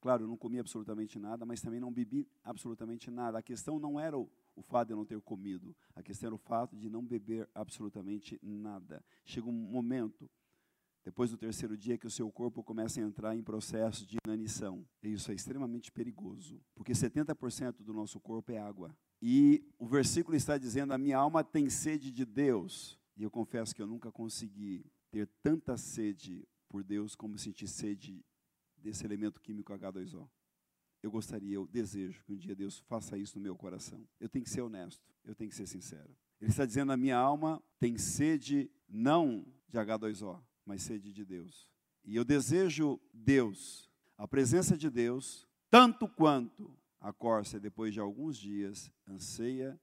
Claro, 0.00 0.24
eu 0.24 0.28
não 0.28 0.36
comi 0.36 0.58
absolutamente 0.58 1.18
nada, 1.18 1.44
mas 1.44 1.60
também 1.60 1.80
não 1.80 1.92
bebi 1.92 2.28
absolutamente 2.44 3.10
nada. 3.10 3.38
A 3.38 3.42
questão 3.42 3.78
não 3.78 3.98
era 3.98 4.18
o, 4.18 4.30
o 4.54 4.62
fato 4.62 4.88
de 4.88 4.92
eu 4.92 4.96
não 4.96 5.04
ter 5.04 5.20
comido, 5.20 5.74
a 5.94 6.02
questão 6.02 6.28
era 6.28 6.34
o 6.34 6.38
fato 6.38 6.76
de 6.76 6.88
não 6.88 7.04
beber 7.04 7.48
absolutamente 7.54 8.38
nada. 8.42 9.04
Chega 9.24 9.48
um 9.48 9.52
momento, 9.52 10.30
depois 11.04 11.30
do 11.30 11.36
terceiro 11.36 11.76
dia, 11.76 11.98
que 11.98 12.06
o 12.06 12.10
seu 12.10 12.30
corpo 12.30 12.62
começa 12.62 13.00
a 13.00 13.04
entrar 13.04 13.36
em 13.36 13.42
processo 13.42 14.06
de 14.06 14.18
inanição. 14.24 14.86
E 15.02 15.12
isso 15.12 15.30
é 15.30 15.34
extremamente 15.34 15.90
perigoso, 15.90 16.60
porque 16.74 16.92
70% 16.92 17.82
do 17.82 17.92
nosso 17.92 18.20
corpo 18.20 18.52
é 18.52 18.58
água. 18.58 18.96
E 19.20 19.64
o 19.78 19.86
versículo 19.86 20.36
está 20.36 20.58
dizendo: 20.58 20.92
A 20.92 20.98
minha 20.98 21.18
alma 21.18 21.42
tem 21.42 21.70
sede 21.70 22.10
de 22.10 22.24
Deus. 22.24 22.98
E 23.16 23.22
eu 23.22 23.30
confesso 23.30 23.74
que 23.74 23.80
eu 23.80 23.86
nunca 23.86 24.12
consegui 24.12 24.84
ter 25.10 25.26
tanta 25.42 25.76
sede 25.78 26.46
por 26.68 26.84
Deus 26.84 27.14
como 27.14 27.38
sentir 27.38 27.66
sede 27.66 28.22
desse 28.76 29.04
elemento 29.04 29.40
químico 29.40 29.72
H2O. 29.72 30.28
Eu 31.02 31.10
gostaria, 31.10 31.54
eu 31.54 31.66
desejo 31.66 32.22
que 32.24 32.32
um 32.32 32.36
dia 32.36 32.54
Deus 32.54 32.78
faça 32.80 33.16
isso 33.16 33.38
no 33.38 33.42
meu 33.42 33.56
coração. 33.56 34.06
Eu 34.18 34.28
tenho 34.28 34.44
que 34.44 34.50
ser 34.50 34.62
honesto, 34.62 35.04
eu 35.24 35.34
tenho 35.34 35.50
que 35.50 35.56
ser 35.56 35.66
sincero. 35.66 36.16
Ele 36.40 36.50
está 36.50 36.66
dizendo: 36.66 36.92
a 36.92 36.96
minha 36.96 37.16
alma 37.16 37.62
tem 37.78 37.96
sede 37.96 38.70
não 38.88 39.46
de 39.68 39.78
H2O, 39.78 40.42
mas 40.64 40.82
sede 40.82 41.12
de 41.12 41.24
Deus. 41.24 41.68
E 42.04 42.16
eu 42.16 42.24
desejo 42.24 43.00
Deus, 43.12 43.90
a 44.16 44.26
presença 44.26 44.76
de 44.76 44.88
Deus, 44.90 45.46
tanto 45.70 46.08
quanto 46.08 46.76
a 47.00 47.12
corça, 47.12 47.60
depois 47.60 47.92
de 47.92 48.00
alguns 48.00 48.36
dias, 48.36 48.90
anseia, 49.06 49.78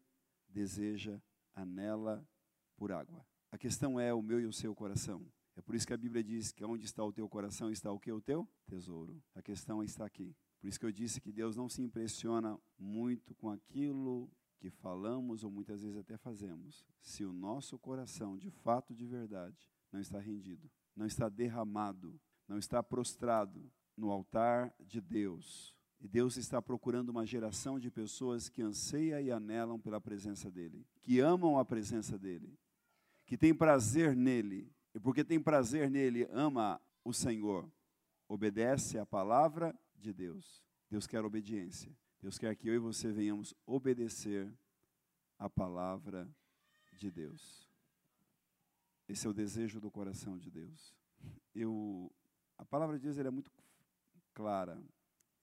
deseja, 0.50 1.22
anela 1.54 2.28
por 2.76 2.92
água. 2.92 3.26
A 3.52 3.58
questão 3.58 4.00
é 4.00 4.14
o 4.14 4.22
meu 4.22 4.40
e 4.40 4.46
o 4.46 4.54
seu 4.54 4.74
coração. 4.74 5.26
É 5.56 5.62
por 5.62 5.76
isso 5.76 5.86
que 5.86 5.94
a 5.94 5.98
Bíblia 5.98 6.24
diz 6.24 6.52
que 6.52 6.66
onde 6.66 6.86
está 6.86 7.04
o 7.04 7.14
teu 7.14 7.30
coração 7.30 7.70
está 7.70 7.92
o 7.92 8.00
que? 8.00 8.12
O 8.12 8.22
teu 8.22 8.48
tesouro. 8.66 9.22
A 9.36 9.42
questão 9.42 9.84
está 9.84 10.06
aqui. 10.06 10.36
Por 10.60 10.68
isso 10.68 10.80
que 10.80 10.86
eu 10.86 10.92
disse 10.92 11.22
que 11.22 11.32
Deus 11.32 11.56
não 11.56 11.70
se 11.70 11.82
impressiona 11.82 12.58
muito 12.78 13.36
com 13.36 13.50
aquilo 13.50 14.32
que 14.64 14.70
falamos 14.70 15.44
ou 15.44 15.52
muitas 15.52 15.82
vezes 15.82 15.98
até 15.98 16.16
fazemos, 16.16 16.86
se 17.02 17.26
o 17.26 17.34
nosso 17.34 17.78
coração, 17.78 18.38
de 18.38 18.50
fato, 18.50 18.96
de 18.96 19.06
verdade, 19.06 19.70
não 19.92 20.00
está 20.00 20.20
rendido, 20.20 20.72
não 20.96 21.06
está 21.06 21.28
derramado, 21.28 22.18
não 22.48 22.58
está 22.58 22.82
prostrado 22.82 23.70
no 23.98 24.10
altar 24.10 24.74
de 24.80 25.02
Deus. 25.02 25.76
E 26.00 26.08
Deus 26.08 26.38
está 26.38 26.62
procurando 26.62 27.10
uma 27.10 27.26
geração 27.26 27.78
de 27.78 27.92
pessoas 27.92 28.48
que 28.48 28.62
anseia 28.62 29.22
e 29.22 29.30
anelam 29.30 29.78
pela 29.78 30.00
presença 30.00 30.50
dEle, 30.50 30.88
que 31.02 31.20
amam 31.20 31.60
a 31.60 31.66
presença 31.66 32.18
dEle, 32.18 32.58
que 33.26 33.38
tem 33.38 33.54
prazer 33.54 34.16
nele, 34.16 34.72
e 34.94 35.00
porque 35.00 35.24
tem 35.24 35.40
prazer 35.40 35.90
nele, 35.90 36.28
ama 36.32 36.80
o 37.04 37.14
Senhor, 37.14 37.70
obedece 38.28 38.98
à 38.98 39.06
palavra 39.06 39.78
de 39.96 40.14
Deus. 40.14 40.64
Deus 40.90 41.08
quer 41.08 41.24
obediência. 41.26 41.92
Deus 42.22 42.38
quer 42.38 42.56
que 42.56 42.68
eu 42.70 42.76
e 42.76 42.80
você 42.80 43.12
venhamos 43.12 43.54
obedecer 43.66 44.54
a 45.38 45.50
palavra 45.50 46.30
de 46.96 47.12
Deus. 47.12 47.68
Esse 49.10 49.28
é 49.28 49.30
o 49.30 49.34
desejo 49.34 49.82
do 49.82 49.92
coração 49.92 50.38
de 50.38 50.50
Deus. 50.50 50.96
Eu, 51.54 52.12
a 52.58 52.64
palavra 52.64 52.98
de 52.98 53.04
Deus 53.04 53.18
é 53.18 53.30
muito 53.30 53.52
clara. 54.34 54.82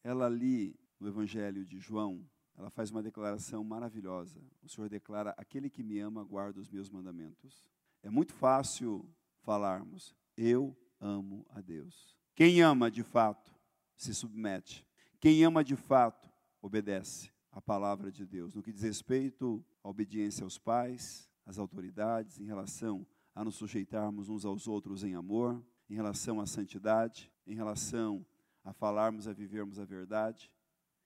Ela 0.02 0.26
ali 0.26 0.78
no 0.98 1.08
Evangelho 1.08 1.66
de 1.66 1.78
João, 1.78 2.26
ela 2.56 2.70
faz 2.70 2.90
uma 2.90 3.02
declaração 3.02 3.62
maravilhosa. 3.62 4.40
O 4.62 4.68
Senhor 4.68 4.88
declara: 4.88 5.34
Aquele 5.36 5.68
que 5.68 5.82
me 5.82 5.98
ama 5.98 6.24
guarda 6.24 6.60
os 6.60 6.68
meus 6.68 6.88
mandamentos. 6.88 7.68
É 8.02 8.08
muito 8.08 8.32
fácil 8.32 9.06
falarmos: 9.42 10.14
Eu 10.36 10.76
amo 11.00 11.46
a 11.50 11.60
Deus. 11.60 12.16
Quem 12.34 12.62
ama 12.62 12.90
de 12.90 13.02
fato 13.02 13.54
se 13.96 14.14
submete. 14.14 14.86
Quem 15.20 15.44
ama 15.44 15.62
de 15.62 15.76
fato 15.76 16.30
obedece 16.62 17.30
à 17.52 17.60
palavra 17.60 18.10
de 18.10 18.24
Deus. 18.24 18.54
No 18.54 18.62
que 18.62 18.72
diz 18.72 18.82
respeito 18.82 19.64
à 19.82 19.88
obediência 19.88 20.44
aos 20.44 20.58
pais, 20.58 21.28
às 21.44 21.58
autoridades, 21.58 22.38
em 22.38 22.46
relação 22.46 23.06
a 23.34 23.44
nos 23.44 23.56
sujeitarmos 23.56 24.28
uns 24.28 24.44
aos 24.44 24.66
outros 24.66 25.04
em 25.04 25.14
amor, 25.14 25.62
em 25.88 25.94
relação 25.94 26.40
à 26.40 26.46
santidade, 26.46 27.30
em 27.46 27.54
relação 27.54 28.24
a 28.64 28.72
falarmos, 28.72 29.26
a 29.26 29.32
vivermos 29.32 29.78
a 29.78 29.84
verdade, 29.84 30.52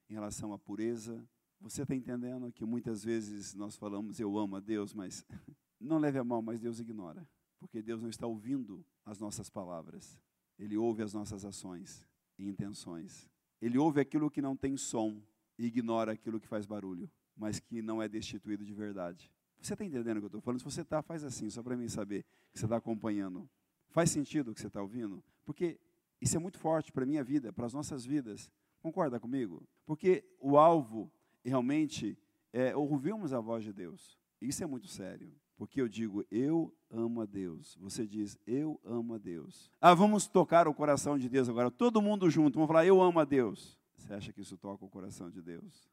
em 0.09 0.13
relação 0.13 0.53
à 0.53 0.59
pureza. 0.59 1.27
Você 1.59 1.81
está 1.81 1.95
entendendo 1.95 2.51
que 2.51 2.65
muitas 2.65 3.03
vezes 3.03 3.53
nós 3.53 3.75
falamos 3.75 4.19
eu 4.19 4.37
amo 4.37 4.57
a 4.57 4.59
Deus, 4.59 4.93
mas 4.93 5.25
não 5.79 5.97
leve 5.97 6.19
a 6.19 6.23
mal, 6.23 6.41
mas 6.41 6.59
Deus 6.59 6.79
ignora, 6.79 7.27
porque 7.59 7.81
Deus 7.81 8.01
não 8.01 8.09
está 8.09 8.27
ouvindo 8.27 8.85
as 9.05 9.19
nossas 9.19 9.49
palavras. 9.49 10.19
Ele 10.57 10.77
ouve 10.77 11.03
as 11.03 11.13
nossas 11.13 11.43
ações 11.45 12.07
e 12.37 12.47
intenções. 12.47 13.29
Ele 13.61 13.77
ouve 13.77 13.99
aquilo 13.99 14.29
que 14.29 14.41
não 14.41 14.55
tem 14.55 14.77
som 14.77 15.21
e 15.57 15.65
ignora 15.65 16.11
aquilo 16.11 16.39
que 16.39 16.47
faz 16.47 16.65
barulho, 16.65 17.09
mas 17.35 17.59
que 17.59 17.81
não 17.81 18.01
é 18.01 18.07
destituído 18.07 18.63
de 18.63 18.73
verdade. 18.73 19.31
Você 19.61 19.73
está 19.73 19.83
entendendo 19.83 20.17
o 20.17 20.19
que 20.19 20.25
eu 20.25 20.27
estou 20.27 20.41
falando? 20.41 20.59
Se 20.59 20.65
você 20.65 20.81
está, 20.81 21.01
faz 21.01 21.23
assim, 21.23 21.49
só 21.49 21.63
para 21.63 21.75
mim 21.75 21.87
saber 21.87 22.23
que 22.51 22.59
você 22.59 22.65
está 22.65 22.77
acompanhando. 22.77 23.49
Faz 23.89 24.11
sentido 24.11 24.51
o 24.51 24.53
que 24.53 24.61
você 24.61 24.67
está 24.67 24.81
ouvindo? 24.81 25.23
Porque 25.43 25.79
isso 26.21 26.35
é 26.35 26.39
muito 26.39 26.59
forte 26.59 26.91
para 26.91 27.03
a 27.03 27.07
minha 27.07 27.23
vida, 27.23 27.51
para 27.51 27.65
as 27.65 27.73
nossas 27.73 28.05
vidas. 28.05 28.51
Concorda 28.81 29.19
comigo? 29.19 29.67
Porque 29.85 30.23
o 30.39 30.57
alvo 30.57 31.11
realmente 31.43 32.17
é 32.53 32.75
ouvirmos 32.75 33.33
a 33.33 33.39
voz 33.39 33.63
de 33.63 33.73
Deus. 33.73 34.19
Isso 34.39 34.63
é 34.63 34.67
muito 34.67 34.87
sério. 34.87 35.33
Porque 35.57 35.79
eu 35.79 35.87
digo, 35.87 36.25
eu 36.29 36.73
amo 36.89 37.21
a 37.21 37.25
Deus. 37.25 37.77
Você 37.79 38.05
diz, 38.05 38.37
eu 38.45 38.79
amo 38.83 39.15
a 39.15 39.17
Deus. 39.17 39.71
Ah, 39.79 39.93
vamos 39.93 40.27
tocar 40.27 40.67
o 40.67 40.73
coração 40.73 41.17
de 41.17 41.29
Deus 41.29 41.47
agora. 41.47 41.71
Todo 41.71 42.01
mundo 42.01 42.29
junto. 42.29 42.55
Vamos 42.55 42.67
falar, 42.67 42.85
eu 42.85 43.01
amo 43.01 43.19
a 43.19 43.25
Deus. 43.25 43.79
Você 43.95 44.13
acha 44.13 44.33
que 44.33 44.41
isso 44.41 44.57
toca 44.57 44.83
o 44.83 44.89
coração 44.89 45.29
de 45.29 45.41
Deus? 45.41 45.89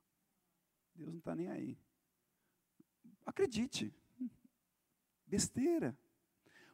Deus 0.95 1.11
não 1.11 1.19
está 1.19 1.35
nem 1.35 1.49
aí. 1.49 1.79
Acredite. 3.25 3.95
Besteira. 5.27 5.97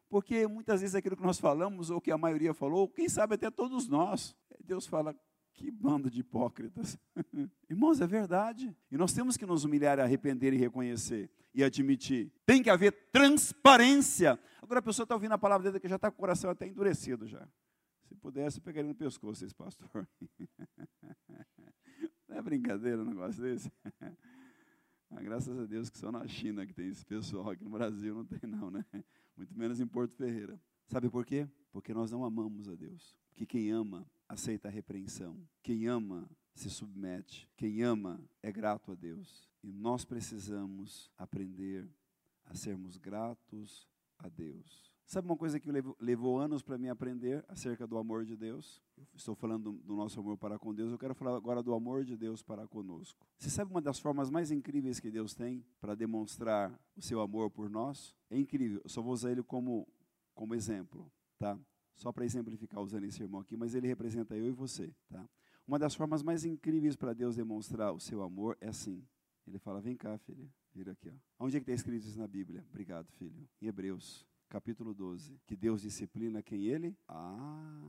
Porque 0.09 0.47
muitas 0.47 0.81
vezes 0.81 0.97
aquilo 0.97 1.17
que 1.17 1.23
nós 1.23 1.39
falamos, 1.39 1.91
ou 1.91 2.01
que 2.01 2.11
a 2.11 2.17
maioria 2.17 2.55
falou, 2.55 2.89
quem 2.89 3.09
sabe 3.09 3.35
até 3.35 3.51
todos 3.51 3.87
nós, 3.87 4.35
Deus 4.65 4.87
fala, 4.87 5.15
que 5.53 5.71
bando 5.71 6.11
de 6.11 6.21
hipócritas. 6.21 6.99
Irmãos, 7.69 8.01
é 8.01 8.07
verdade. 8.07 8.75
E 8.91 8.97
nós 8.97 9.13
temos 9.13 9.37
que 9.37 9.45
nos 9.45 9.65
humilhar, 9.65 10.01
arrepender 10.01 10.55
e 10.55 10.57
reconhecer 10.57 11.31
e 11.59 11.65
admitir. 11.65 12.31
Tem 12.47 12.63
que 12.63 12.71
haver 12.71 12.93
transparência. 13.11 14.39
Agora 14.63 14.79
a 14.79 14.83
pessoa 14.83 15.03
está 15.03 15.17
ouvindo 15.17 15.33
a 15.33 15.39
palavra 15.39 15.65
dele 15.65 15.81
que 15.81 15.89
já 15.89 15.97
está 15.97 16.09
com 16.09 16.17
o 16.17 16.21
coração 16.21 16.49
até 16.49 16.69
endurecido 16.69 17.27
já. 17.27 17.49
Se 18.05 18.15
pudesse, 18.15 18.59
eu 18.59 18.63
pegaria 18.63 18.89
no 18.89 18.95
pescoço 18.95 19.45
esse 19.45 19.55
pastor. 19.55 19.91
Não 22.29 22.37
é 22.37 22.43
brincadeira 22.43 23.03
um 23.03 23.05
negócio 23.05 23.43
desse? 23.43 23.71
Ah, 25.11 25.23
graças 25.23 25.59
a 25.59 25.65
Deus 25.65 25.89
que 25.89 25.97
só 25.97 26.13
na 26.13 26.29
China 26.29 26.67
que 26.67 26.75
tem 26.75 26.89
esse 26.89 27.03
pessoal, 27.03 27.49
aqui 27.49 27.65
no 27.65 27.71
Brasil 27.71 28.15
não 28.15 28.27
tem 28.27 28.39
não, 28.47 28.71
né? 28.71 28.85
Muito 29.35 29.57
menos 29.59 29.81
em 29.81 29.87
Porto 29.87 30.15
Ferreira. 30.15 30.61
Sabe 30.87 31.09
por 31.09 31.25
quê? 31.25 31.49
Porque 31.73 31.95
nós 31.95 32.11
não 32.11 32.27
amamos 32.27 32.69
a 32.69 32.75
Deus. 32.75 33.17
Porque 33.31 33.47
quem 33.47 33.71
ama 33.71 34.07
aceita 34.29 34.69
a 34.69 34.71
repreensão. 34.71 35.43
Quem 35.63 35.87
ama 35.87 36.29
se 36.55 36.69
submete. 36.69 37.49
Quem 37.57 37.83
ama 37.83 38.23
é 38.43 38.53
grato 38.53 38.93
a 38.93 38.95
Deus. 38.95 39.49
E 39.69 39.73
nós 39.73 40.03
precisamos 40.03 41.11
aprender 41.19 41.87
a 42.47 42.55
sermos 42.55 42.97
gratos 42.97 43.87
a 44.19 44.27
Deus. 44.27 44.91
Sabe 45.05 45.29
uma 45.29 45.37
coisa 45.37 45.61
que 45.61 45.71
levou, 45.71 45.95
levou 46.01 46.39
anos 46.39 46.63
para 46.63 46.79
mim 46.79 46.89
aprender 46.89 47.45
acerca 47.49 47.87
do 47.87 47.99
amor 47.99 48.25
de 48.25 48.35
Deus? 48.35 48.83
Eu 48.97 49.05
estou 49.15 49.35
falando 49.35 49.73
do, 49.85 49.95
nosso 49.95 50.19
amor 50.21 50.39
para 50.39 50.59
com 50.59 50.75
Deus, 50.75 50.91
eu 50.91 50.99
quero 50.99 51.15
falar 51.15 51.37
agora 51.37 51.63
do 51.63 51.75
amor 51.75 52.03
de 52.03 52.17
Deus 52.17 52.43
para 52.43 52.67
conosco. 52.67 53.27
Você 53.37 53.51
sabe 53.51 53.71
uma 53.71 53.83
das 53.83 53.99
formas 53.99 54.31
mais 54.31 54.51
incríveis 54.51 54.99
que 55.01 55.11
Deus 55.11 55.35
tem 55.35 55.63
para 55.83 55.95
demonstrar 55.95 56.73
o 56.97 57.03
seu 57.03 57.21
amor 57.21 57.51
por 57.51 57.69
nós? 57.69 58.17
É 58.31 58.39
incrível, 58.39 58.81
eu 58.83 58.89
só 58.89 59.03
vou 59.03 59.13
usar 59.13 59.33
ele 59.33 59.43
como, 59.43 59.87
como 60.33 60.55
exemplo, 60.55 61.13
tá? 61.39 61.59
Só 61.95 62.11
para 62.11 62.25
exemplificar 62.25 62.83
usando 62.83 63.05
esse 63.05 63.23
irmão 63.23 63.43
aqui, 63.43 63.55
mas 63.55 63.75
ele 63.75 63.87
representa 63.87 64.35
eu 64.35 64.47
e 64.47 64.51
você, 64.51 64.95
tá? 65.11 65.29
Uma 65.67 65.79
das 65.79 65.95
formas 65.95 66.23
mais 66.23 66.47
incríveis 66.47 66.97
para 66.97 67.13
Deus 67.13 67.37
demonstrar 67.37 67.93
o 67.93 68.01
seu 68.01 68.23
amor 68.23 68.57
é 68.63 68.69
assim. 68.69 69.07
Ele 69.49 69.59
fala: 69.59 69.81
Vem 69.81 69.97
cá, 69.97 70.17
filha, 70.19 70.47
vira 70.75 70.93
aqui. 70.93 71.09
Ó. 71.09 71.45
Onde 71.45 71.57
é 71.57 71.61
que 71.61 71.65
está 71.65 71.73
escrito 71.73 72.07
isso 72.07 72.19
na 72.19 72.27
Bíblia? 72.27 72.65
Obrigado, 72.69 73.11
filho. 73.13 73.49
Em 73.61 73.67
Hebreus 73.67 74.27
capítulo 74.49 74.95
12. 74.95 75.41
Que 75.47 75.57
Deus 75.57 75.83
disciplina 75.83 76.43
quem 76.43 76.67
ele? 76.67 76.97
Ah, 77.07 77.83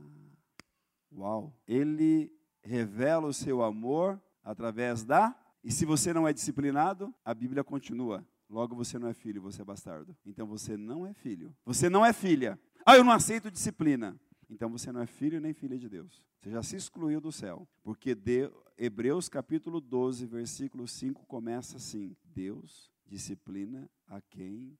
uau! 1.12 1.54
Ele 1.67 2.32
revela 2.62 3.28
o 3.28 3.34
seu 3.34 3.63
amor 3.63 4.22
através 4.43 5.04
da. 5.04 5.36
E 5.63 5.72
se 5.72 5.86
você 5.86 6.13
não 6.13 6.28
é 6.28 6.34
disciplinado, 6.34 7.13
a 7.24 7.34
Bíblia 7.34 7.63
continua. 7.63 8.26
Logo 8.50 8.76
você 8.76 8.98
não 8.98 9.08
é 9.08 9.13
filho, 9.13 9.41
você 9.41 9.62
é 9.62 9.65
bastardo. 9.65 10.15
Então 10.26 10.48
você 10.48 10.76
não 10.76 11.06
é 11.06 11.13
filho. 11.13 11.56
Você 11.65 11.89
não 11.89 12.06
é 12.06 12.12
filha. 12.12 12.60
Ah, 12.86 12.95
eu 12.95 13.04
não 13.04 13.12
aceito 13.12 13.52
disciplina. 13.52 14.19
Então 14.50 14.70
você 14.70 14.92
não 14.92 15.02
é 15.02 15.06
filho 15.06 15.40
nem 15.40 15.54
filha 15.54 15.78
de 15.78 15.88
Deus. 15.88 16.26
Você 16.40 16.50
já 16.50 16.64
se 16.64 16.76
excluiu 16.76 17.22
do 17.22 17.32
céu. 17.32 17.68
Porque 17.84 18.16
de, 18.16 18.52
Hebreus 18.78 19.30
capítulo 19.30 19.80
12, 19.80 20.26
versículo 20.26 20.88
5 20.88 21.26
começa 21.26 21.78
assim: 21.78 22.16
Deus 22.24 22.92
disciplina 23.06 23.90
a 24.08 24.22
quem 24.22 24.78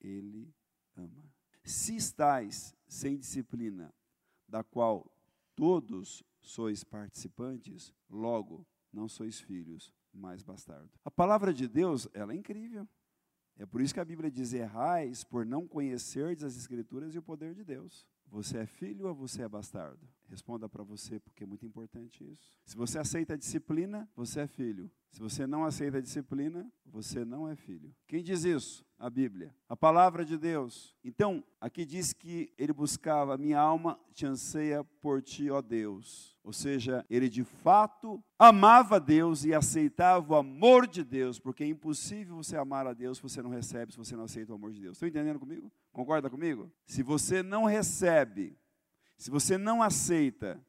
ele 0.00 0.52
ama. 0.96 1.24
Se 1.64 1.96
estáis 1.96 2.74
sem 2.86 3.16
disciplina, 3.16 3.92
da 4.48 4.62
qual 4.62 5.10
todos 5.54 6.22
sois 6.40 6.84
participantes, 6.84 7.92
logo 8.08 8.66
não 8.92 9.08
sois 9.08 9.40
filhos, 9.40 9.92
mas 10.12 10.42
bastardo. 10.42 10.90
A 11.04 11.10
palavra 11.10 11.52
de 11.52 11.68
Deus, 11.68 12.08
ela 12.14 12.32
é 12.32 12.36
incrível. 12.36 12.88
É 13.56 13.66
por 13.66 13.80
isso 13.80 13.92
que 13.92 14.00
a 14.00 14.04
Bíblia 14.04 14.30
diz: 14.30 14.52
errais 14.52 15.24
por 15.24 15.44
não 15.44 15.66
conhecerdes 15.66 16.44
as 16.44 16.56
Escrituras 16.56 17.14
e 17.14 17.18
o 17.18 17.22
poder 17.22 17.54
de 17.54 17.64
Deus. 17.64 18.06
Você 18.30 18.58
é 18.58 18.66
filho 18.66 19.08
ou 19.08 19.14
você 19.14 19.42
é 19.42 19.48
bastardo? 19.48 20.06
Responda 20.28 20.68
para 20.68 20.84
você, 20.84 21.18
porque 21.18 21.42
é 21.42 21.46
muito 21.46 21.64
importante 21.64 22.22
isso. 22.22 22.52
Se 22.66 22.76
você 22.76 22.98
aceita 22.98 23.32
a 23.32 23.36
disciplina, 23.36 24.08
você 24.14 24.40
é 24.40 24.46
filho. 24.46 24.90
Se 25.10 25.20
você 25.20 25.46
não 25.46 25.64
aceita 25.64 25.96
a 25.96 26.00
disciplina, 26.02 26.70
você 26.84 27.24
não 27.24 27.48
é 27.48 27.56
filho. 27.56 27.94
Quem 28.06 28.22
diz 28.22 28.44
isso? 28.44 28.84
A 28.98 29.08
Bíblia. 29.08 29.54
A 29.66 29.74
palavra 29.74 30.24
de 30.26 30.36
Deus. 30.36 30.94
Então, 31.02 31.42
aqui 31.58 31.86
diz 31.86 32.12
que 32.12 32.52
ele 32.58 32.74
buscava, 32.74 33.38
minha 33.38 33.58
alma 33.58 33.98
te 34.12 34.26
anseia 34.26 34.84
por 34.84 35.22
ti, 35.22 35.50
ó 35.50 35.62
Deus. 35.62 36.36
Ou 36.44 36.52
seja, 36.52 37.06
ele 37.08 37.28
de 37.30 37.42
fato 37.42 38.22
amava 38.38 39.00
Deus 39.00 39.46
e 39.46 39.54
aceitava 39.54 40.34
o 40.34 40.36
amor 40.36 40.86
de 40.86 41.02
Deus, 41.02 41.38
porque 41.38 41.64
é 41.64 41.66
impossível 41.66 42.36
você 42.36 42.56
amar 42.56 42.86
a 42.86 42.92
Deus 42.92 43.16
se 43.16 43.22
você 43.22 43.40
não 43.40 43.50
recebe, 43.50 43.92
se 43.92 43.98
você 43.98 44.14
não 44.14 44.24
aceita 44.24 44.52
o 44.52 44.56
amor 44.56 44.72
de 44.72 44.80
Deus. 44.80 44.96
Estão 44.96 45.08
entendendo 45.08 45.40
comigo? 45.40 45.72
Concorda 45.90 46.28
comigo? 46.28 46.70
Se 46.84 47.02
você 47.02 47.42
não 47.42 47.64
recebe, 47.64 48.58
se 49.18 49.30
você 49.30 49.58
não 49.58 49.82
aceita 49.82 50.64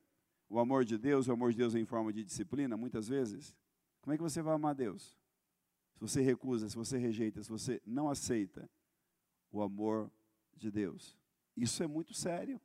o 0.49 0.59
amor 0.59 0.83
de 0.83 0.97
Deus, 0.97 1.27
o 1.27 1.31
amor 1.31 1.51
de 1.51 1.57
Deus 1.57 1.75
em 1.75 1.85
forma 1.85 2.11
de 2.11 2.23
disciplina, 2.23 2.75
muitas 2.75 3.07
vezes, 3.07 3.55
como 4.01 4.13
é 4.13 4.17
que 4.17 4.23
você 4.23 4.41
vai 4.41 4.55
amar 4.55 4.73
Deus? 4.73 5.15
Se 5.93 6.01
você 6.01 6.21
recusa, 6.21 6.67
se 6.67 6.75
você 6.75 6.97
rejeita, 6.97 7.43
se 7.43 7.49
você 7.49 7.79
não 7.85 8.09
aceita 8.09 8.67
o 9.51 9.61
amor 9.61 10.11
de 10.57 10.71
Deus. 10.71 11.15
Isso 11.55 11.83
é 11.83 11.87
muito 11.87 12.13
sério. 12.13 12.59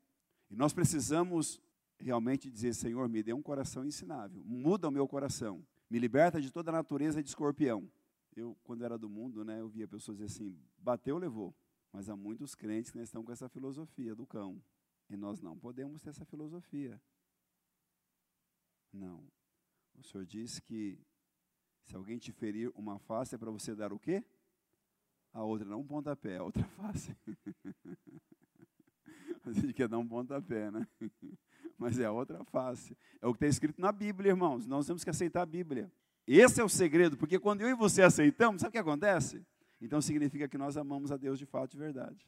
E 0.50 0.56
nós 0.56 0.72
precisamos 0.72 1.60
realmente 1.98 2.50
dizer: 2.50 2.74
Senhor, 2.74 3.08
me 3.08 3.22
dê 3.22 3.34
um 3.34 3.42
coração 3.42 3.84
ensinável, 3.84 4.42
muda 4.44 4.88
o 4.88 4.92
meu 4.92 5.06
coração, 5.06 5.66
me 5.90 5.98
liberta 5.98 6.40
de 6.40 6.50
toda 6.50 6.70
a 6.70 6.72
natureza 6.72 7.22
de 7.22 7.28
escorpião. 7.28 7.90
Eu, 8.34 8.56
quando 8.64 8.84
era 8.84 8.96
do 8.96 9.08
mundo, 9.08 9.44
né, 9.44 9.60
eu 9.60 9.68
via 9.68 9.86
pessoas 9.86 10.18
dizer 10.18 10.32
assim: 10.32 10.58
bateu, 10.78 11.18
levou. 11.18 11.54
Mas 11.92 12.08
há 12.08 12.16
muitos 12.16 12.54
crentes 12.54 12.90
que 12.90 12.98
estão 12.98 13.22
com 13.22 13.30
essa 13.30 13.48
filosofia 13.48 14.14
do 14.14 14.26
cão. 14.26 14.60
E 15.08 15.16
nós 15.16 15.40
não 15.40 15.58
podemos 15.58 16.02
ter 16.02 16.10
essa 16.10 16.24
filosofia. 16.24 17.00
Não. 18.92 19.26
O 19.94 20.02
Senhor 20.02 20.24
diz 20.24 20.58
que 20.60 20.98
se 21.84 21.94
alguém 21.94 22.18
te 22.18 22.32
ferir 22.32 22.72
uma 22.74 22.98
face 22.98 23.34
é 23.34 23.38
para 23.38 23.50
você 23.50 23.74
dar 23.74 23.92
o 23.92 23.98
quê? 23.98 24.24
A 25.32 25.42
outra, 25.42 25.68
não 25.68 25.80
um 25.80 25.86
pontapé, 25.86 26.38
a 26.38 26.42
outra 26.42 26.64
face. 26.76 27.16
a 29.44 29.52
gente 29.52 29.74
quer 29.74 29.88
dar 29.88 29.98
um 29.98 30.06
pontapé, 30.06 30.70
né? 30.70 30.86
Mas 31.76 31.98
é 31.98 32.04
a 32.04 32.12
outra 32.12 32.42
face. 32.44 32.96
É 33.20 33.26
o 33.26 33.32
que 33.32 33.38
está 33.38 33.46
escrito 33.46 33.80
na 33.80 33.90
Bíblia, 33.90 34.30
irmãos. 34.30 34.66
Nós 34.66 34.86
temos 34.86 35.02
que 35.02 35.10
aceitar 35.10 35.42
a 35.42 35.46
Bíblia. 35.46 35.92
Esse 36.26 36.60
é 36.60 36.64
o 36.64 36.68
segredo, 36.68 37.16
porque 37.16 37.38
quando 37.38 37.60
eu 37.60 37.68
e 37.68 37.74
você 37.74 38.02
aceitamos, 38.02 38.62
sabe 38.62 38.70
o 38.70 38.72
que 38.72 38.78
acontece? 38.78 39.44
Então 39.80 40.00
significa 40.00 40.48
que 40.48 40.56
nós 40.56 40.76
amamos 40.76 41.12
a 41.12 41.16
Deus 41.16 41.38
de 41.38 41.44
fato 41.44 41.72
de 41.72 41.76
verdade. 41.76 42.26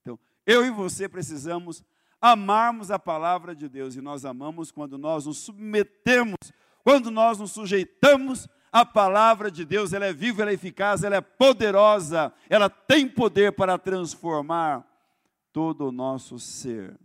Então, 0.00 0.18
eu 0.46 0.64
e 0.64 0.70
você 0.70 1.08
precisamos 1.08 1.82
amarmos 2.20 2.90
a 2.90 2.98
palavra 2.98 3.54
de 3.54 3.68
Deus, 3.68 3.96
e 3.96 4.00
nós 4.00 4.24
amamos 4.24 4.70
quando 4.70 4.96
nós 4.96 5.26
nos 5.26 5.38
submetemos, 5.38 6.36
quando 6.84 7.10
nós 7.10 7.38
nos 7.38 7.50
sujeitamos 7.50 8.48
à 8.70 8.86
palavra 8.86 9.50
de 9.50 9.64
Deus. 9.64 9.92
Ela 9.92 10.06
é 10.06 10.12
viva, 10.12 10.42
ela 10.42 10.52
é 10.52 10.54
eficaz, 10.54 11.02
ela 11.02 11.16
é 11.16 11.20
poderosa, 11.20 12.32
ela 12.48 12.70
tem 12.70 13.08
poder 13.08 13.52
para 13.52 13.76
transformar 13.76 14.86
todo 15.52 15.88
o 15.88 15.92
nosso 15.92 16.38
ser. 16.38 16.96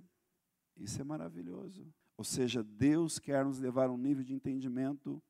Isso 0.78 1.02
é 1.02 1.04
maravilhoso. 1.04 1.86
Ou 2.16 2.24
seja, 2.24 2.64
Deus 2.64 3.20
quer 3.20 3.44
nos 3.44 3.60
levar 3.60 3.90
a 3.90 3.92
um 3.92 3.98
nível 3.98 4.24
de 4.24 4.34
entendimento 4.34 5.22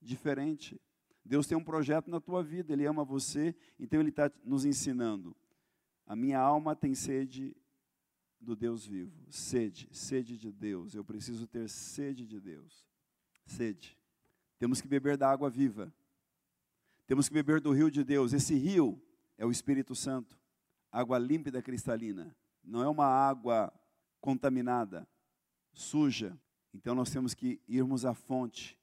diferente. 0.00 0.80
Deus 1.24 1.46
tem 1.46 1.58
um 1.58 1.64
projeto 1.64 2.08
na 2.08 2.20
tua 2.20 2.42
vida, 2.42 2.72
Ele 2.72 2.86
ama 2.86 3.04
você, 3.04 3.54
então 3.78 4.00
Ele 4.00 4.10
está 4.10 4.30
nos 4.44 4.64
ensinando. 4.64 5.36
A 6.06 6.14
minha 6.14 6.38
alma 6.38 6.76
tem 6.76 6.94
sede 6.94 7.56
do 8.40 8.54
Deus 8.54 8.86
vivo. 8.86 9.26
Sede, 9.28 9.88
sede 9.90 10.38
de 10.38 10.52
Deus. 10.52 10.94
Eu 10.94 11.04
preciso 11.04 11.46
ter 11.46 11.68
sede 11.68 12.26
de 12.26 12.40
Deus. 12.40 12.86
Sede. 13.44 13.98
Temos 14.58 14.80
que 14.80 14.88
beber 14.88 15.16
da 15.16 15.30
água 15.30 15.50
viva. 15.50 15.92
Temos 17.06 17.28
que 17.28 17.34
beber 17.34 17.60
do 17.60 17.72
rio 17.72 17.90
de 17.90 18.04
Deus. 18.04 18.32
Esse 18.32 18.54
rio 18.54 19.02
é 19.36 19.44
o 19.44 19.50
Espírito 19.50 19.94
Santo. 19.94 20.38
Água 20.90 21.18
límpida, 21.18 21.60
cristalina. 21.60 22.34
Não 22.62 22.82
é 22.82 22.88
uma 22.88 23.06
água 23.06 23.72
contaminada, 24.20 25.06
suja. 25.72 26.38
Então 26.72 26.94
nós 26.94 27.10
temos 27.10 27.34
que 27.34 27.60
irmos 27.68 28.04
à 28.04 28.14
fonte 28.14 28.78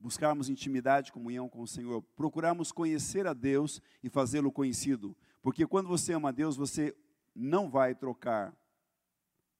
buscarmos 0.00 0.48
intimidade, 0.48 1.12
comunhão 1.12 1.48
com 1.48 1.60
o 1.60 1.68
Senhor, 1.68 2.02
procurarmos 2.16 2.72
conhecer 2.72 3.26
a 3.26 3.34
Deus 3.34 3.82
e 4.02 4.08
fazê-lo 4.08 4.50
conhecido. 4.50 5.14
Porque 5.42 5.66
quando 5.66 5.88
você 5.88 6.12
ama 6.12 6.32
Deus, 6.32 6.56
você 6.56 6.96
não 7.34 7.70
vai 7.70 7.94
trocar 7.94 8.56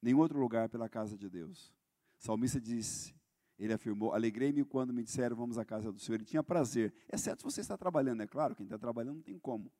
nenhum 0.03 0.19
outro 0.19 0.39
lugar 0.39 0.69
pela 0.69 0.89
casa 0.89 1.17
de 1.17 1.29
Deus. 1.29 1.73
O 2.19 2.25
salmista 2.25 2.61
disse, 2.61 3.15
ele 3.59 3.73
afirmou: 3.73 4.13
Alegrei-me 4.13 4.65
quando 4.65 4.93
me 4.93 5.03
disseram 5.03 5.37
vamos 5.37 5.59
à 5.59 5.65
casa 5.65 5.91
do 5.91 5.99
Senhor. 5.99 6.17
Ele 6.17 6.25
tinha 6.25 6.43
prazer, 6.43 6.95
exceto 7.13 7.43
se 7.43 7.45
você 7.45 7.61
está 7.61 7.77
trabalhando, 7.77 8.23
é 8.23 8.27
claro, 8.27 8.55
quem 8.55 8.65
está 8.65 8.79
trabalhando 8.79 9.17
não 9.17 9.23
tem 9.23 9.39
como. 9.39 9.73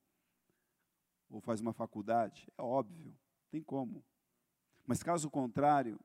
Ou 1.29 1.39
faz 1.39 1.61
uma 1.61 1.73
faculdade, 1.73 2.47
é 2.57 2.61
óbvio, 2.61 3.15
tem 3.49 3.61
como. 3.61 4.03
Mas 4.85 5.01
caso 5.01 5.29
contrário, 5.29 5.99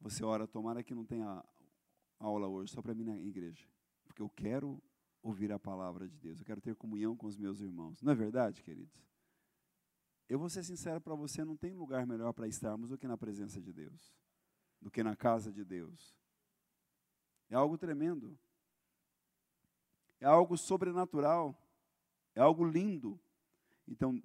você 0.00 0.24
ora, 0.24 0.46
tomara 0.46 0.82
que 0.82 0.94
não 0.94 1.04
tenha 1.04 1.42
aula 2.18 2.46
hoje, 2.46 2.72
só 2.72 2.82
para 2.82 2.94
mim 2.94 3.04
na 3.04 3.16
igreja 3.18 3.66
porque 4.16 4.22
eu 4.22 4.30
quero 4.30 4.82
ouvir 5.22 5.52
a 5.52 5.58
palavra 5.58 6.08
de 6.08 6.16
Deus, 6.16 6.38
eu 6.38 6.46
quero 6.46 6.60
ter 6.60 6.74
comunhão 6.74 7.14
com 7.14 7.26
os 7.26 7.36
meus 7.36 7.60
irmãos. 7.60 8.00
Não 8.00 8.12
é 8.12 8.14
verdade, 8.14 8.62
queridos? 8.62 8.96
Eu 10.28 10.38
vou 10.38 10.48
ser 10.48 10.64
sincero 10.64 11.00
para 11.00 11.14
você, 11.14 11.44
não 11.44 11.56
tem 11.56 11.72
lugar 11.72 12.06
melhor 12.06 12.32
para 12.32 12.48
estarmos 12.48 12.88
do 12.88 12.98
que 12.98 13.06
na 13.06 13.16
presença 13.16 13.60
de 13.60 13.72
Deus, 13.72 14.14
do 14.80 14.90
que 14.90 15.02
na 15.02 15.14
casa 15.14 15.52
de 15.52 15.64
Deus. 15.64 16.16
É 17.48 17.54
algo 17.54 17.78
tremendo. 17.78 18.36
É 20.20 20.26
algo 20.26 20.56
sobrenatural. 20.56 21.56
É 22.34 22.40
algo 22.40 22.64
lindo. 22.64 23.20
Então, 23.86 24.20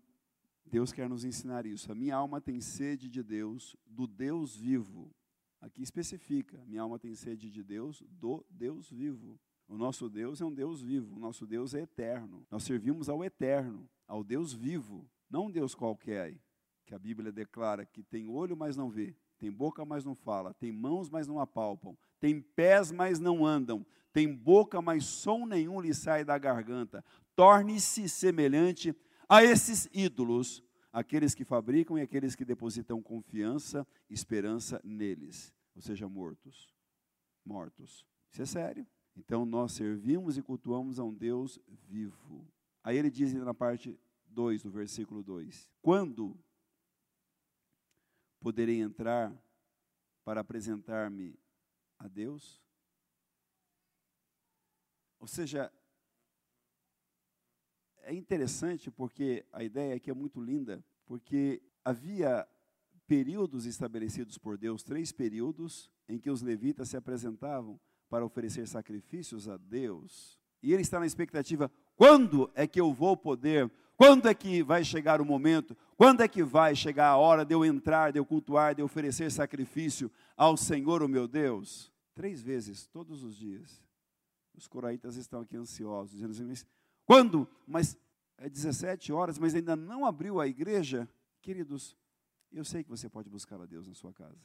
Deus 0.65 0.91
quer 0.91 1.07
nos 1.07 1.23
ensinar 1.23 1.65
isso. 1.65 1.91
A 1.91 1.95
minha 1.95 2.15
alma 2.15 2.41
tem 2.41 2.59
sede 2.61 3.09
de 3.09 3.21
Deus, 3.21 3.75
do 3.85 4.07
Deus 4.07 4.55
vivo. 4.55 5.13
Aqui 5.59 5.83
especifica: 5.83 6.57
minha 6.65 6.81
alma 6.81 6.97
tem 6.97 7.13
sede 7.13 7.51
de 7.51 7.63
Deus, 7.63 8.01
do 8.09 8.43
Deus 8.49 8.89
vivo. 8.89 9.39
O 9.67 9.77
nosso 9.77 10.09
Deus 10.09 10.41
é 10.41 10.45
um 10.45 10.53
Deus 10.53 10.81
vivo, 10.81 11.15
o 11.15 11.19
nosso 11.19 11.47
Deus 11.47 11.73
é 11.73 11.81
eterno. 11.81 12.45
Nós 12.49 12.63
servimos 12.63 13.07
ao 13.07 13.23
eterno, 13.23 13.89
ao 14.05 14.21
Deus 14.21 14.51
vivo, 14.51 15.09
não 15.31 15.45
um 15.45 15.51
Deus 15.51 15.73
qualquer, 15.73 16.37
que 16.85 16.93
a 16.93 16.99
Bíblia 16.99 17.31
declara 17.31 17.85
que 17.85 18.03
tem 18.03 18.27
olho, 18.27 18.57
mas 18.57 18.75
não 18.75 18.89
vê, 18.89 19.15
tem 19.39 19.49
boca, 19.49 19.85
mas 19.85 20.03
não 20.03 20.13
fala, 20.13 20.53
tem 20.53 20.71
mãos, 20.71 21.09
mas 21.09 21.27
não 21.27 21.39
apalpam, 21.39 21.97
tem 22.19 22.41
pés, 22.41 22.91
mas 22.91 23.19
não 23.19 23.45
andam, 23.45 23.85
tem 24.11 24.31
boca, 24.31 24.81
mas 24.81 25.05
som 25.05 25.45
nenhum 25.45 25.79
lhe 25.79 25.93
sai 25.93 26.25
da 26.25 26.37
garganta. 26.37 27.03
Torne-se 27.35 28.09
semelhante 28.09 28.93
a 29.29 29.41
esses 29.41 29.89
ídolos, 29.93 30.61
aqueles 30.91 31.33
que 31.33 31.45
fabricam 31.45 31.97
e 31.97 32.01
aqueles 32.01 32.35
que 32.35 32.43
depositam 32.43 33.01
confiança, 33.01 33.87
esperança 34.09 34.81
neles, 34.83 35.53
ou 35.73 35.81
seja, 35.81 36.09
mortos. 36.09 36.75
Mortos. 37.45 38.05
Isso 38.29 38.41
é 38.41 38.45
sério. 38.45 38.85
Então 39.15 39.45
nós 39.45 39.71
servimos 39.71 40.37
e 40.37 40.41
cultuamos 40.41 40.99
a 40.99 41.03
um 41.03 41.13
Deus 41.13 41.59
vivo. 41.87 42.45
Aí 42.83 42.97
ele 42.97 43.09
diz 43.09 43.33
na 43.33 43.53
parte 43.53 43.97
2 44.31 44.63
do 44.63 44.71
versículo 44.71 45.23
2: 45.23 45.69
Quando 45.81 46.37
poderei 48.39 48.79
entrar 48.79 49.31
para 50.23 50.41
apresentar-me 50.41 51.39
a 51.99 52.07
Deus? 52.07 52.61
Ou 55.19 55.27
seja, 55.27 55.71
é 58.03 58.13
interessante 58.13 58.89
porque 58.89 59.45
a 59.51 59.63
ideia 59.63 59.95
aqui 59.95 60.09
é 60.09 60.13
muito 60.13 60.41
linda, 60.41 60.83
porque 61.05 61.61
havia 61.85 62.47
períodos 63.07 63.65
estabelecidos 63.65 64.37
por 64.37 64.57
Deus, 64.57 64.83
três 64.83 65.11
períodos, 65.11 65.91
em 66.07 66.17
que 66.17 66.29
os 66.29 66.41
levitas 66.41 66.89
se 66.89 66.97
apresentavam 66.97 67.79
para 68.09 68.25
oferecer 68.25 68.67
sacrifícios 68.67 69.47
a 69.47 69.57
Deus. 69.57 70.39
E 70.63 70.73
ele 70.73 70.81
está 70.81 70.99
na 70.99 71.05
expectativa: 71.05 71.71
quando 71.95 72.51
é 72.55 72.65
que 72.65 72.79
eu 72.79 72.93
vou 72.93 73.15
poder? 73.15 73.71
Quando 73.95 74.27
é 74.27 74.33
que 74.33 74.63
vai 74.63 74.83
chegar 74.83 75.21
o 75.21 75.25
momento? 75.25 75.77
Quando 75.95 76.21
é 76.21 76.27
que 76.27 76.43
vai 76.43 76.75
chegar 76.75 77.09
a 77.09 77.17
hora 77.17 77.45
de 77.45 77.53
eu 77.53 77.63
entrar, 77.63 78.11
de 78.11 78.19
eu 78.19 78.25
cultuar, 78.25 78.73
de 78.73 78.81
eu 78.81 78.85
oferecer 78.85 79.31
sacrifício 79.31 80.11
ao 80.35 80.57
Senhor, 80.57 81.03
o 81.03 81.07
meu 81.07 81.27
Deus? 81.27 81.91
Três 82.13 82.41
vezes, 82.41 82.87
todos 82.87 83.23
os 83.23 83.35
dias. 83.35 83.83
Os 84.53 84.67
coraitas 84.67 85.15
estão 85.15 85.41
aqui 85.41 85.55
ansiosos, 85.55 86.13
dizendo 86.13 86.31
assim: 86.31 86.45
mas 86.45 86.65
quando? 87.05 87.47
Mas 87.65 87.97
é 88.37 88.49
17 88.49 89.13
horas, 89.13 89.37
mas 89.37 89.53
ainda 89.53 89.75
não 89.75 90.05
abriu 90.05 90.39
a 90.39 90.47
igreja? 90.47 91.07
Queridos, 91.41 91.95
eu 92.51 92.65
sei 92.65 92.83
que 92.83 92.89
você 92.89 93.07
pode 93.09 93.29
buscar 93.29 93.61
a 93.61 93.65
Deus 93.65 93.87
na 93.87 93.93
sua 93.93 94.13
casa. 94.13 94.43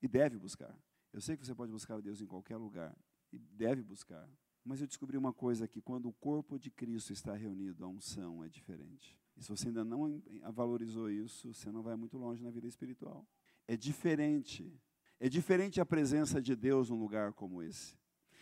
E 0.00 0.08
deve 0.08 0.38
buscar. 0.38 0.74
Eu 1.12 1.20
sei 1.20 1.36
que 1.36 1.44
você 1.44 1.54
pode 1.54 1.70
buscar 1.70 1.96
a 1.96 2.00
Deus 2.00 2.20
em 2.20 2.26
qualquer 2.26 2.56
lugar 2.56 2.96
e 3.32 3.38
deve 3.38 3.82
buscar. 3.82 4.28
Mas 4.64 4.80
eu 4.80 4.86
descobri 4.86 5.16
uma 5.18 5.32
coisa 5.32 5.68
que 5.68 5.82
quando 5.82 6.08
o 6.08 6.12
corpo 6.12 6.58
de 6.58 6.70
Cristo 6.70 7.12
está 7.12 7.34
reunido, 7.34 7.84
a 7.84 7.88
unção 7.88 8.42
é 8.42 8.48
diferente. 8.48 9.18
E 9.36 9.42
se 9.42 9.50
você 9.50 9.68
ainda 9.68 9.84
não 9.84 10.22
valorizou 10.52 11.10
isso, 11.10 11.52
você 11.52 11.70
não 11.70 11.82
vai 11.82 11.96
muito 11.96 12.16
longe 12.16 12.42
na 12.42 12.50
vida 12.50 12.66
espiritual. 12.66 13.26
É 13.68 13.76
diferente. 13.76 14.72
É 15.20 15.28
diferente 15.28 15.80
a 15.80 15.86
presença 15.86 16.40
de 16.40 16.56
Deus 16.56 16.88
num 16.88 16.98
lugar 16.98 17.32
como 17.32 17.62
esse. 17.62 17.96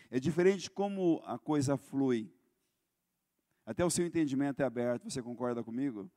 É 0.09 0.19
diferente 0.19 0.71
como 0.71 1.21
a 1.25 1.37
coisa 1.37 1.75
flui. 1.75 2.31
Até 3.65 3.83
o 3.83 3.89
seu 3.89 4.05
entendimento 4.05 4.61
é 4.61 4.65
aberto, 4.65 5.09
você 5.09 5.21
concorda 5.21 5.63
comigo? 5.63 6.09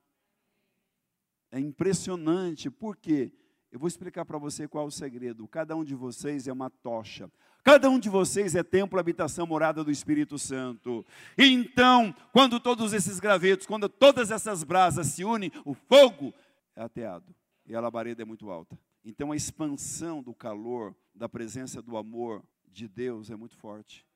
É 1.50 1.58
impressionante, 1.58 2.70
por 2.70 2.96
quê? 2.96 3.32
Eu 3.76 3.80
vou 3.80 3.88
explicar 3.88 4.24
para 4.24 4.38
você 4.38 4.66
qual 4.66 4.86
é 4.86 4.88
o 4.88 4.90
segredo. 4.90 5.46
Cada 5.46 5.76
um 5.76 5.84
de 5.84 5.94
vocês 5.94 6.48
é 6.48 6.52
uma 6.52 6.70
tocha. 6.70 7.30
Cada 7.62 7.90
um 7.90 7.98
de 7.98 8.08
vocês 8.08 8.54
é 8.54 8.62
templo, 8.62 8.98
habitação, 8.98 9.46
morada 9.46 9.84
do 9.84 9.90
Espírito 9.90 10.38
Santo. 10.38 11.04
Então, 11.36 12.16
quando 12.32 12.58
todos 12.58 12.94
esses 12.94 13.20
gravetos, 13.20 13.66
quando 13.66 13.86
todas 13.86 14.30
essas 14.30 14.64
brasas 14.64 15.08
se 15.08 15.26
unem, 15.26 15.52
o 15.62 15.74
fogo 15.74 16.32
é 16.74 16.84
ateado 16.84 17.34
e 17.66 17.74
a 17.74 17.80
labareda 17.82 18.22
é 18.22 18.24
muito 18.24 18.50
alta. 18.50 18.78
Então, 19.04 19.30
a 19.30 19.36
expansão 19.36 20.22
do 20.22 20.32
calor, 20.32 20.96
da 21.14 21.28
presença 21.28 21.82
do 21.82 21.98
amor 21.98 22.42
de 22.72 22.88
Deus 22.88 23.28
é 23.28 23.36
muito 23.36 23.58
forte. 23.58 24.06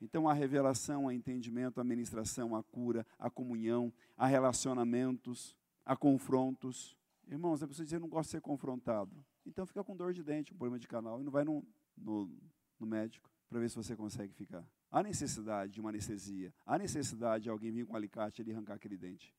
Então, 0.00 0.26
a 0.30 0.32
revelação, 0.32 1.08
a 1.08 1.14
entendimento, 1.14 1.78
a 1.78 1.84
ministração, 1.84 2.56
a 2.56 2.62
cura, 2.62 3.06
a 3.18 3.28
comunhão, 3.28 3.92
a 4.16 4.26
relacionamentos, 4.26 5.54
a 5.84 5.94
confrontos. 5.94 6.96
Irmãos, 7.30 7.62
a 7.62 7.68
pessoa 7.68 7.84
diz, 7.84 7.92
eu 7.92 8.00
não 8.00 8.08
gosto 8.08 8.26
de 8.26 8.32
ser 8.32 8.40
confrontado. 8.40 9.24
Então 9.46 9.64
fica 9.64 9.84
com 9.84 9.96
dor 9.96 10.12
de 10.12 10.20
dente, 10.20 10.52
um 10.52 10.56
problema 10.56 10.80
de 10.80 10.88
canal, 10.88 11.20
e 11.20 11.24
não 11.24 11.30
vai 11.30 11.44
no, 11.44 11.64
no, 11.96 12.28
no 12.76 12.86
médico 12.86 13.30
para 13.48 13.60
ver 13.60 13.70
se 13.70 13.76
você 13.76 13.94
consegue 13.94 14.34
ficar. 14.34 14.68
Há 14.90 15.00
necessidade 15.00 15.72
de 15.72 15.80
uma 15.80 15.90
anestesia. 15.90 16.52
Há 16.66 16.76
necessidade 16.76 17.44
de 17.44 17.50
alguém 17.50 17.70
vir 17.70 17.86
com 17.86 17.92
um 17.92 17.96
alicate 17.96 18.42
e 18.42 18.52
arrancar 18.52 18.74
aquele 18.74 18.98
dente. 18.98 19.32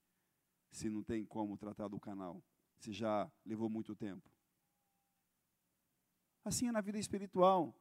Se 0.69 0.89
não 0.89 1.03
tem 1.03 1.25
como 1.25 1.57
tratar 1.57 1.89
do 1.89 1.99
canal. 1.99 2.41
se 2.77 2.93
já 2.93 3.29
levou 3.45 3.69
muito 3.69 3.93
tempo. 3.93 4.31
Assim 6.45 6.69
é 6.69 6.71
na 6.71 6.81
vida 6.81 6.97
espiritual, 6.97 7.75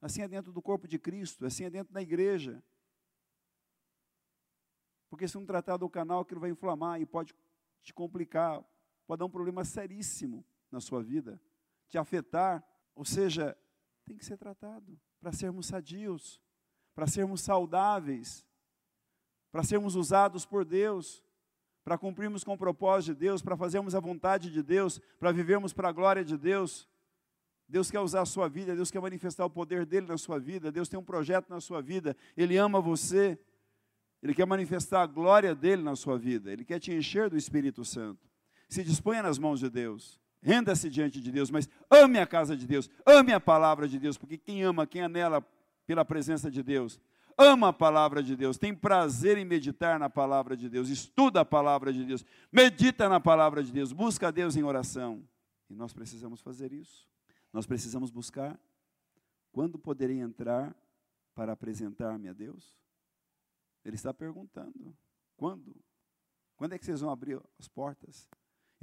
assim 0.00 0.20
é 0.20 0.28
dentro 0.28 0.52
do 0.52 0.62
corpo 0.62 0.86
de 0.86 0.98
Cristo, 0.98 1.46
assim 1.46 1.64
é 1.64 1.70
dentro 1.70 1.92
da 1.92 2.02
igreja. 2.02 2.62
Porque 5.08 5.26
se 5.26 5.34
não 5.36 5.46
tratar 5.46 5.78
do 5.78 5.88
canal, 5.88 6.20
aquilo 6.20 6.40
vai 6.40 6.50
inflamar 6.50 7.00
e 7.00 7.06
pode 7.06 7.34
te 7.82 7.92
complicar, 7.92 8.62
pode 9.06 9.18
dar 9.18 9.26
um 9.26 9.30
problema 9.30 9.64
seríssimo 9.64 10.44
na 10.70 10.80
sua 10.80 11.02
vida, 11.02 11.40
te 11.88 11.98
afetar. 11.98 12.64
Ou 12.94 13.04
seja, 13.04 13.56
tem 14.04 14.16
que 14.16 14.24
ser 14.24 14.36
tratado 14.36 14.98
para 15.20 15.32
sermos 15.32 15.66
sadios, 15.66 16.40
para 16.94 17.06
sermos 17.06 17.40
saudáveis, 17.40 18.46
para 19.50 19.62
sermos 19.62 19.94
usados 19.94 20.44
por 20.44 20.64
Deus, 20.64 21.24
para 21.84 21.98
cumprirmos 21.98 22.42
com 22.42 22.54
o 22.54 22.58
propósito 22.58 23.14
de 23.14 23.20
Deus, 23.20 23.42
para 23.42 23.56
fazermos 23.56 23.94
a 23.94 24.00
vontade 24.00 24.50
de 24.50 24.62
Deus, 24.62 25.00
para 25.18 25.32
vivermos 25.32 25.72
para 25.72 25.88
a 25.88 25.92
glória 25.92 26.24
de 26.24 26.36
Deus. 26.36 26.88
Deus 27.68 27.90
quer 27.90 28.00
usar 28.00 28.22
a 28.22 28.26
sua 28.26 28.48
vida, 28.48 28.74
Deus 28.74 28.90
quer 28.90 29.00
manifestar 29.00 29.44
o 29.44 29.50
poder 29.50 29.86
dele 29.86 30.06
na 30.06 30.18
sua 30.18 30.38
vida, 30.38 30.70
Deus 30.70 30.88
tem 30.88 30.98
um 30.98 31.04
projeto 31.04 31.48
na 31.48 31.60
sua 31.60 31.80
vida, 31.80 32.16
Ele 32.36 32.56
ama 32.56 32.80
você, 32.80 33.38
Ele 34.22 34.34
quer 34.34 34.46
manifestar 34.46 35.02
a 35.02 35.06
glória 35.06 35.54
dele 35.54 35.82
na 35.82 35.96
sua 35.96 36.18
vida, 36.18 36.52
Ele 36.52 36.64
quer 36.64 36.78
te 36.78 36.92
encher 36.92 37.30
do 37.30 37.36
Espírito 37.36 37.84
Santo. 37.84 38.33
Se 38.74 38.82
disponha 38.82 39.22
nas 39.22 39.38
mãos 39.38 39.60
de 39.60 39.70
Deus, 39.70 40.20
renda-se 40.42 40.90
diante 40.90 41.20
de 41.20 41.30
Deus, 41.30 41.48
mas 41.48 41.68
ame 41.88 42.18
a 42.18 42.26
casa 42.26 42.56
de 42.56 42.66
Deus, 42.66 42.90
ame 43.06 43.32
a 43.32 43.38
palavra 43.38 43.86
de 43.86 44.00
Deus, 44.00 44.18
porque 44.18 44.36
quem 44.36 44.64
ama, 44.64 44.84
quem 44.84 45.00
anela 45.00 45.46
pela 45.86 46.04
presença 46.04 46.50
de 46.50 46.60
Deus, 46.60 46.98
ama 47.38 47.68
a 47.68 47.72
palavra 47.72 48.20
de 48.20 48.34
Deus, 48.34 48.58
tem 48.58 48.74
prazer 48.74 49.38
em 49.38 49.44
meditar 49.44 49.96
na 49.96 50.10
palavra 50.10 50.56
de 50.56 50.68
Deus, 50.68 50.88
estuda 50.88 51.42
a 51.42 51.44
palavra 51.44 51.92
de 51.92 52.04
Deus, 52.04 52.26
medita 52.50 53.08
na 53.08 53.20
palavra 53.20 53.62
de 53.62 53.70
Deus, 53.70 53.92
busca 53.92 54.26
a 54.26 54.30
Deus 54.32 54.56
em 54.56 54.64
oração. 54.64 55.22
E 55.70 55.76
nós 55.76 55.92
precisamos 55.92 56.40
fazer 56.40 56.72
isso. 56.72 57.08
Nós 57.52 57.66
precisamos 57.66 58.10
buscar 58.10 58.58
quando 59.52 59.78
poderei 59.78 60.18
entrar 60.18 60.74
para 61.32 61.52
apresentar-me 61.52 62.28
a 62.28 62.32
Deus? 62.32 62.74
Ele 63.84 63.94
está 63.94 64.12
perguntando: 64.12 64.92
quando? 65.36 65.76
Quando 66.56 66.72
é 66.72 66.78
que 66.78 66.84
vocês 66.84 67.02
vão 67.02 67.10
abrir 67.10 67.40
as 67.56 67.68
portas? 67.68 68.28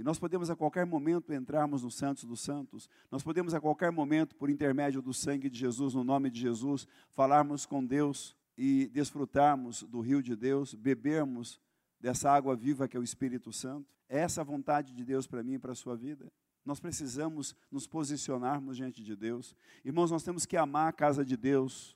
E 0.01 0.03
nós 0.03 0.17
podemos 0.17 0.49
a 0.49 0.55
qualquer 0.55 0.83
momento 0.83 1.31
entrarmos 1.31 1.83
no 1.83 1.91
Santos 1.91 2.23
dos 2.23 2.41
Santos, 2.41 2.89
nós 3.11 3.21
podemos 3.21 3.53
a 3.53 3.61
qualquer 3.61 3.91
momento, 3.91 4.35
por 4.35 4.49
intermédio 4.49 4.99
do 4.99 5.13
sangue 5.13 5.47
de 5.47 5.59
Jesus, 5.59 5.93
no 5.93 6.03
nome 6.03 6.31
de 6.31 6.39
Jesus, 6.39 6.87
falarmos 7.11 7.67
com 7.67 7.85
Deus 7.85 8.35
e 8.57 8.87
desfrutarmos 8.87 9.83
do 9.83 9.99
rio 9.99 10.23
de 10.23 10.35
Deus, 10.35 10.73
bebermos 10.73 11.61
dessa 11.99 12.31
água 12.31 12.55
viva 12.55 12.87
que 12.87 12.97
é 12.97 12.99
o 12.99 13.03
Espírito 13.03 13.53
Santo. 13.53 13.93
É 14.09 14.21
essa 14.21 14.41
a 14.41 14.43
vontade 14.43 14.91
de 14.91 15.05
Deus 15.05 15.27
para 15.27 15.43
mim 15.43 15.53
e 15.53 15.59
para 15.59 15.73
a 15.73 15.75
sua 15.75 15.95
vida. 15.95 16.33
Nós 16.65 16.79
precisamos 16.79 17.55
nos 17.69 17.85
posicionarmos 17.85 18.77
diante 18.77 19.03
de 19.03 19.15
Deus. 19.15 19.55
Irmãos, 19.85 20.09
nós 20.09 20.23
temos 20.23 20.47
que 20.47 20.57
amar 20.57 20.89
a 20.89 20.93
casa 20.93 21.23
de 21.23 21.37
Deus. 21.37 21.95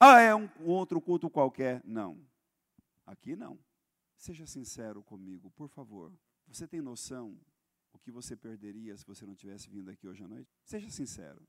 Ah, 0.00 0.22
é 0.22 0.34
um 0.34 0.48
outro 0.64 1.02
culto 1.02 1.28
qualquer. 1.28 1.82
Não. 1.84 2.16
Aqui 3.04 3.36
não. 3.36 3.58
Seja 4.16 4.46
sincero 4.46 5.02
comigo, 5.02 5.50
por 5.50 5.68
favor. 5.68 6.10
Você 6.52 6.68
tem 6.68 6.82
noção 6.82 7.40
o 7.94 7.98
que 7.98 8.10
você 8.10 8.36
perderia 8.36 8.94
se 8.94 9.06
você 9.06 9.24
não 9.24 9.34
tivesse 9.34 9.70
vindo 9.70 9.90
aqui 9.90 10.06
hoje 10.06 10.22
à 10.22 10.28
noite? 10.28 10.54
Seja 10.62 10.90
sincero. 10.90 11.42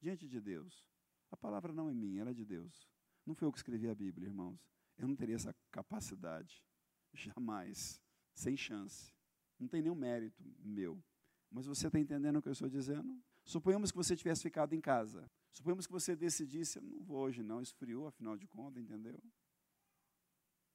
Diante 0.00 0.26
de 0.26 0.40
Deus. 0.40 0.84
A 1.30 1.36
palavra 1.36 1.72
não 1.72 1.88
é 1.88 1.94
minha, 1.94 2.22
ela 2.22 2.30
é 2.30 2.34
de 2.34 2.44
Deus. 2.44 2.88
Não 3.24 3.36
foi 3.36 3.46
eu 3.46 3.52
que 3.52 3.58
escrevi 3.58 3.88
a 3.88 3.94
Bíblia, 3.94 4.26
irmãos. 4.26 4.60
Eu 4.96 5.06
não 5.06 5.14
teria 5.14 5.36
essa 5.36 5.54
capacidade. 5.70 6.64
Jamais. 7.12 8.02
Sem 8.34 8.56
chance. 8.56 9.14
Não 9.60 9.68
tem 9.68 9.80
nenhum 9.80 9.94
mérito 9.94 10.42
meu. 10.58 11.00
Mas 11.52 11.66
você 11.66 11.86
está 11.86 12.00
entendendo 12.00 12.38
o 12.38 12.42
que 12.42 12.48
eu 12.48 12.52
estou 12.52 12.68
dizendo? 12.68 13.16
Suponhamos 13.44 13.92
que 13.92 13.96
você 13.96 14.16
tivesse 14.16 14.42
ficado 14.42 14.72
em 14.72 14.80
casa. 14.80 15.30
Suponhamos 15.52 15.86
que 15.86 15.92
você 15.92 16.16
decidisse, 16.16 16.80
não 16.80 17.04
vou 17.04 17.18
hoje 17.18 17.44
não, 17.44 17.62
esfriou, 17.62 18.08
afinal 18.08 18.36
de 18.36 18.48
contas, 18.48 18.82
entendeu? 18.82 19.22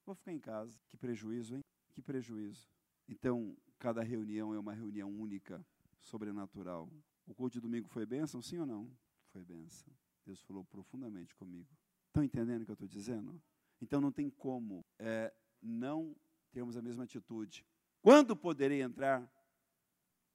Vou 0.06 0.14
ficar 0.14 0.32
em 0.32 0.40
casa. 0.40 0.80
Que 0.88 0.96
prejuízo, 0.96 1.56
hein? 1.56 1.60
Que 1.92 2.00
prejuízo. 2.00 2.66
Então, 3.06 3.54
cada 3.78 4.02
reunião 4.02 4.54
é 4.54 4.58
uma 4.58 4.72
reunião 4.72 5.10
única, 5.10 5.64
sobrenatural. 6.00 6.90
O 7.26 7.34
culto 7.34 7.54
de 7.54 7.60
domingo 7.60 7.88
foi 7.88 8.04
bênção, 8.04 8.42
sim 8.42 8.58
ou 8.58 8.66
não? 8.66 8.90
Foi 9.32 9.44
bênção. 9.44 9.92
Deus 10.24 10.40
falou 10.42 10.64
profundamente 10.64 11.34
comigo. 11.34 11.68
Estão 12.06 12.22
entendendo 12.22 12.62
o 12.62 12.64
que 12.64 12.70
eu 12.70 12.74
estou 12.74 12.88
dizendo? 12.88 13.40
Então 13.80 14.00
não 14.00 14.12
tem 14.12 14.30
como 14.30 14.84
é, 14.98 15.32
não 15.60 16.16
termos 16.52 16.76
a 16.76 16.82
mesma 16.82 17.04
atitude. 17.04 17.66
Quando 18.00 18.36
poderei 18.36 18.82
entrar 18.82 19.28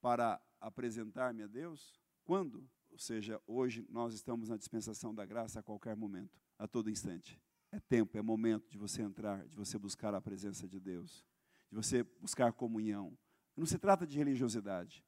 para 0.01 0.41
apresentar-me 0.59 1.43
a 1.43 1.47
Deus? 1.47 1.99
Quando? 2.23 2.67
Ou 2.91 2.99
seja, 2.99 3.41
hoje 3.47 3.85
nós 3.89 4.13
estamos 4.13 4.49
na 4.49 4.57
dispensação 4.57 5.13
da 5.13 5.25
graça 5.25 5.59
a 5.59 5.63
qualquer 5.63 5.95
momento, 5.95 6.39
a 6.57 6.67
todo 6.67 6.89
instante. 6.89 7.39
É 7.71 7.79
tempo, 7.79 8.17
é 8.17 8.21
momento 8.21 8.69
de 8.69 8.77
você 8.77 9.01
entrar, 9.01 9.47
de 9.47 9.55
você 9.55 9.77
buscar 9.77 10.13
a 10.13 10.21
presença 10.21 10.67
de 10.67 10.79
Deus, 10.79 11.23
de 11.69 11.75
você 11.75 12.03
buscar 12.03 12.51
comunhão. 12.51 13.17
Não 13.59 13.65
se 13.65 13.77
trata 13.77 14.07
de 14.07 14.17
religiosidade. 14.17 15.05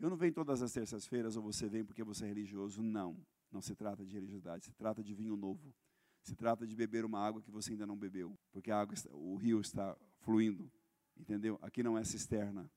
Eu 0.00 0.08
não 0.08 0.16
venho 0.16 0.32
todas 0.32 0.62
as 0.62 0.72
terças-feiras 0.72 1.36
ou 1.36 1.42
você 1.42 1.68
vem 1.68 1.84
porque 1.84 2.02
você 2.02 2.24
é 2.24 2.28
religioso. 2.28 2.82
Não, 2.82 3.16
não 3.50 3.60
se 3.60 3.74
trata 3.74 4.02
de 4.04 4.14
religiosidade, 4.14 4.64
se 4.64 4.72
trata 4.72 5.04
de 5.04 5.14
vinho 5.14 5.36
novo. 5.36 5.74
Se 6.22 6.34
trata 6.34 6.66
de 6.66 6.74
beber 6.74 7.04
uma 7.04 7.18
água 7.18 7.42
que 7.42 7.50
você 7.50 7.72
ainda 7.72 7.86
não 7.86 7.96
bebeu, 7.96 8.38
porque 8.50 8.70
a 8.70 8.80
água, 8.80 8.94
o 9.10 9.36
rio 9.36 9.60
está 9.60 9.96
fluindo, 10.20 10.72
entendeu? 11.16 11.58
Aqui 11.60 11.82
não 11.82 11.98
é 11.98 12.04
cisterna, 12.04 12.70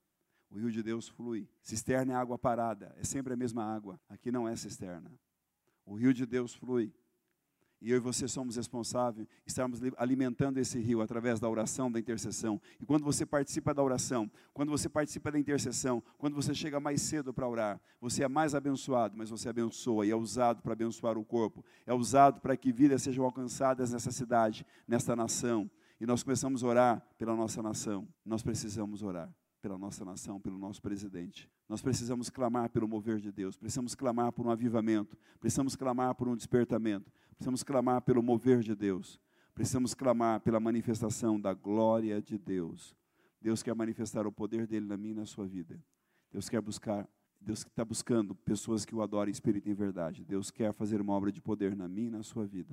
o 0.49 0.57
rio 0.57 0.71
de 0.71 0.81
Deus 0.81 1.07
flui. 1.07 1.47
Cisterna 1.61 2.13
é 2.13 2.15
água 2.15 2.37
parada, 2.39 2.93
é 2.97 3.03
sempre 3.03 3.33
a 3.33 3.37
mesma 3.37 3.63
água. 3.63 4.01
Aqui 4.09 4.31
não 4.31 4.47
é 4.47 4.55
cisterna. 4.55 5.11
O 5.85 5.93
rio 5.93 6.13
de 6.13 6.25
Deus 6.25 6.53
flui. 6.55 6.91
E 7.81 7.91
eu 7.91 7.97
e 7.97 7.99
você 7.99 8.27
somos 8.27 8.55
responsáveis, 8.55 9.27
estamos 9.45 9.79
alimentando 9.97 10.57
esse 10.57 10.79
rio 10.79 11.01
através 11.01 11.39
da 11.39 11.49
oração, 11.49 11.91
da 11.91 11.99
intercessão. 11.99 12.59
E 12.79 12.85
quando 12.85 13.03
você 13.03 13.25
participa 13.25 13.73
da 13.73 13.83
oração, 13.83 14.29
quando 14.53 14.69
você 14.69 14.89
participa 14.89 15.31
da 15.31 15.37
intercessão, 15.37 16.01
quando 16.17 16.35
você 16.35 16.53
chega 16.53 16.79
mais 16.79 17.01
cedo 17.01 17.33
para 17.33 17.47
orar, 17.47 17.79
você 17.99 18.23
é 18.23 18.27
mais 18.27 18.55
abençoado, 18.55 19.15
mas 19.17 19.29
você 19.29 19.49
abençoa 19.49 20.05
e 20.05 20.11
é 20.11 20.15
usado 20.15 20.61
para 20.61 20.73
abençoar 20.73 21.17
o 21.17 21.25
corpo, 21.25 21.63
é 21.85 21.93
usado 21.93 22.41
para 22.41 22.57
que 22.57 22.71
vidas 22.71 23.03
sejam 23.03 23.25
alcançadas 23.25 23.91
nessa 23.91 24.11
cidade, 24.11 24.65
nesta 24.87 25.15
nação. 25.15 25.69
E 25.99 26.05
nós 26.05 26.23
começamos 26.23 26.63
a 26.63 26.67
orar 26.67 27.07
pela 27.17 27.35
nossa 27.35 27.61
nação. 27.61 28.07
Nós 28.25 28.41
precisamos 28.41 29.03
orar 29.03 29.33
pela 29.65 29.79
nossa 29.79 30.05
nação, 30.05 30.39
pelo 30.39 30.59
nosso 30.59 30.79
presidente. 30.79 31.49
Nós 31.67 31.81
precisamos 31.81 32.29
clamar 32.29 32.69
pelo 32.69 32.87
mover 32.87 33.19
de 33.19 33.31
Deus, 33.31 33.57
precisamos 33.57 33.95
clamar 33.95 34.31
por 34.31 34.45
um 34.45 34.51
avivamento, 34.51 35.17
precisamos 35.39 35.75
clamar 35.75 36.13
por 36.13 36.27
um 36.27 36.35
despertamento, 36.35 37.11
precisamos 37.31 37.63
clamar 37.63 38.03
pelo 38.03 38.21
mover 38.21 38.59
de 38.59 38.75
Deus, 38.75 39.19
precisamos 39.55 39.95
clamar 39.95 40.39
pela 40.41 40.59
manifestação 40.59 41.41
da 41.41 41.51
glória 41.51 42.21
de 42.21 42.37
Deus. 42.37 42.95
Deus 43.41 43.63
quer 43.63 43.73
manifestar 43.73 44.27
o 44.27 44.31
poder 44.31 44.67
dele 44.67 44.85
na 44.85 44.97
minha 44.97 45.13
e 45.13 45.15
na 45.15 45.25
sua 45.25 45.47
vida. 45.47 45.83
Deus 46.31 46.47
quer 46.47 46.61
buscar, 46.61 47.09
Deus 47.41 47.65
está 47.65 47.83
buscando 47.83 48.35
pessoas 48.35 48.85
que 48.85 48.93
o 48.93 49.01
adorem 49.01 49.31
em 49.31 49.33
espírito 49.33 49.67
e 49.67 49.71
em 49.71 49.75
verdade. 49.75 50.23
Deus 50.23 50.51
quer 50.51 50.73
fazer 50.73 51.01
uma 51.01 51.13
obra 51.13 51.31
de 51.31 51.41
poder 51.41 51.75
na 51.75 51.87
minha 51.87 52.09
e 52.09 52.11
na 52.11 52.21
sua 52.21 52.45
vida. 52.45 52.71